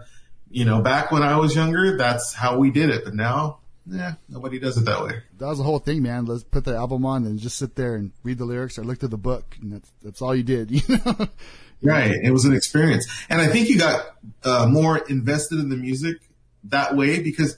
you 0.50 0.66
know, 0.66 0.82
back 0.82 1.12
when 1.12 1.24
I 1.24 1.38
was 1.38 1.56
younger, 1.56 1.98
that's 1.98 2.34
how 2.34 2.58
we 2.58 2.70
did 2.70 2.90
it. 2.90 3.04
But 3.04 3.16
now, 3.16 3.60
yeah, 3.88 4.14
nobody 4.30 4.60
does 4.60 4.78
it 4.78 4.86
that 4.86 5.04
way. 5.04 5.22
That 5.38 5.48
was 5.48 5.58
the 5.58 5.64
whole 5.64 5.80
thing, 5.80 6.02
man. 6.04 6.26
Let's 6.26 6.44
put 6.44 6.66
the 6.66 6.76
album 6.76 7.06
on 7.06 7.26
and 7.26 7.40
just 7.40 7.58
sit 7.58 7.76
there 7.76 7.96
and 7.96 8.12
read 8.24 8.38
the 8.38 8.46
lyrics 8.46 8.78
or 8.78 8.84
look 8.84 9.00
through 9.00 9.10
the 9.10 9.18
book, 9.18 9.58
and 9.62 9.74
that's 9.74 9.92
that's 10.04 10.22
all 10.22 10.36
you 10.36 10.44
did. 10.44 10.72
You 10.88 10.98
know? 11.06 11.28
Right. 11.82 12.16
It 12.24 12.32
was 12.32 12.46
an 12.46 12.54
experience. 12.54 13.06
And 13.30 13.40
I 13.42 13.48
think 13.48 13.70
you 13.70 13.78
got 13.78 14.16
uh, 14.44 14.66
more 14.68 14.98
invested 14.98 15.60
in 15.60 15.70
the 15.70 15.76
music 15.76 16.18
that 16.64 16.96
way 16.96 17.22
because 17.22 17.58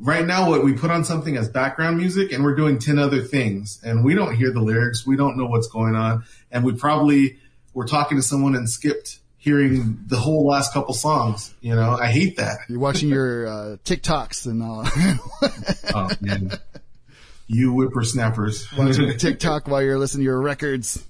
right 0.00 0.24
now 0.26 0.48
what 0.48 0.64
we 0.64 0.72
put 0.72 0.90
on 0.90 1.04
something 1.04 1.36
as 1.36 1.48
background 1.48 1.96
music 1.98 2.32
and 2.32 2.42
we're 2.42 2.54
doing 2.56 2.78
10 2.78 2.98
other 2.98 3.20
things 3.22 3.80
and 3.84 4.04
we 4.04 4.14
don't 4.14 4.34
hear 4.34 4.50
the 4.50 4.60
lyrics. 4.60 5.06
We 5.06 5.16
don't 5.16 5.36
know 5.36 5.46
what's 5.46 5.68
going 5.68 5.94
on. 5.94 6.24
And 6.50 6.64
we 6.64 6.72
probably, 6.72 7.38
we're 7.74 7.86
talking 7.86 8.16
to 8.18 8.22
someone 8.22 8.54
and 8.56 8.68
skipped 8.68 9.18
hearing 9.36 10.00
the 10.06 10.16
whole 10.16 10.46
last 10.46 10.72
couple 10.72 10.92
songs. 10.94 11.54
You 11.60 11.74
know, 11.74 11.90
I 12.00 12.06
hate 12.08 12.36
that. 12.38 12.58
You're 12.68 12.78
watching 12.78 13.08
your 13.08 13.46
uh, 13.46 13.76
TikToks 13.84 14.46
and 14.46 14.62
all. 14.62 14.86
Oh 15.92 16.08
man, 16.20 16.52
you 17.48 17.72
whippersnappers. 17.72 18.68
watching 18.78 19.12
TikTok 19.18 19.66
while 19.66 19.82
you're 19.82 19.98
listening 19.98 20.20
to 20.20 20.24
your 20.26 20.40
records. 20.40 21.04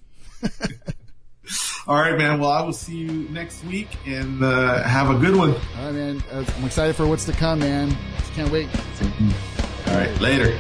All 1.86 1.96
right, 1.96 2.16
man. 2.16 2.38
Well, 2.38 2.50
I 2.50 2.62
will 2.62 2.72
see 2.72 2.96
you 2.96 3.28
next 3.30 3.64
week 3.64 3.88
and 4.06 4.42
uh, 4.42 4.82
have 4.82 5.10
a 5.10 5.18
good 5.18 5.34
one. 5.34 5.50
All 5.50 5.86
right, 5.86 5.92
man. 5.92 6.22
Uh, 6.30 6.44
I'm 6.56 6.64
excited 6.64 6.94
for 6.94 7.06
what's 7.06 7.24
to 7.26 7.32
come, 7.32 7.60
man. 7.60 7.96
Just 8.18 8.32
can't 8.34 8.50
wait. 8.50 8.68
All 9.88 9.94
right, 9.96 10.20
later. 10.20 10.58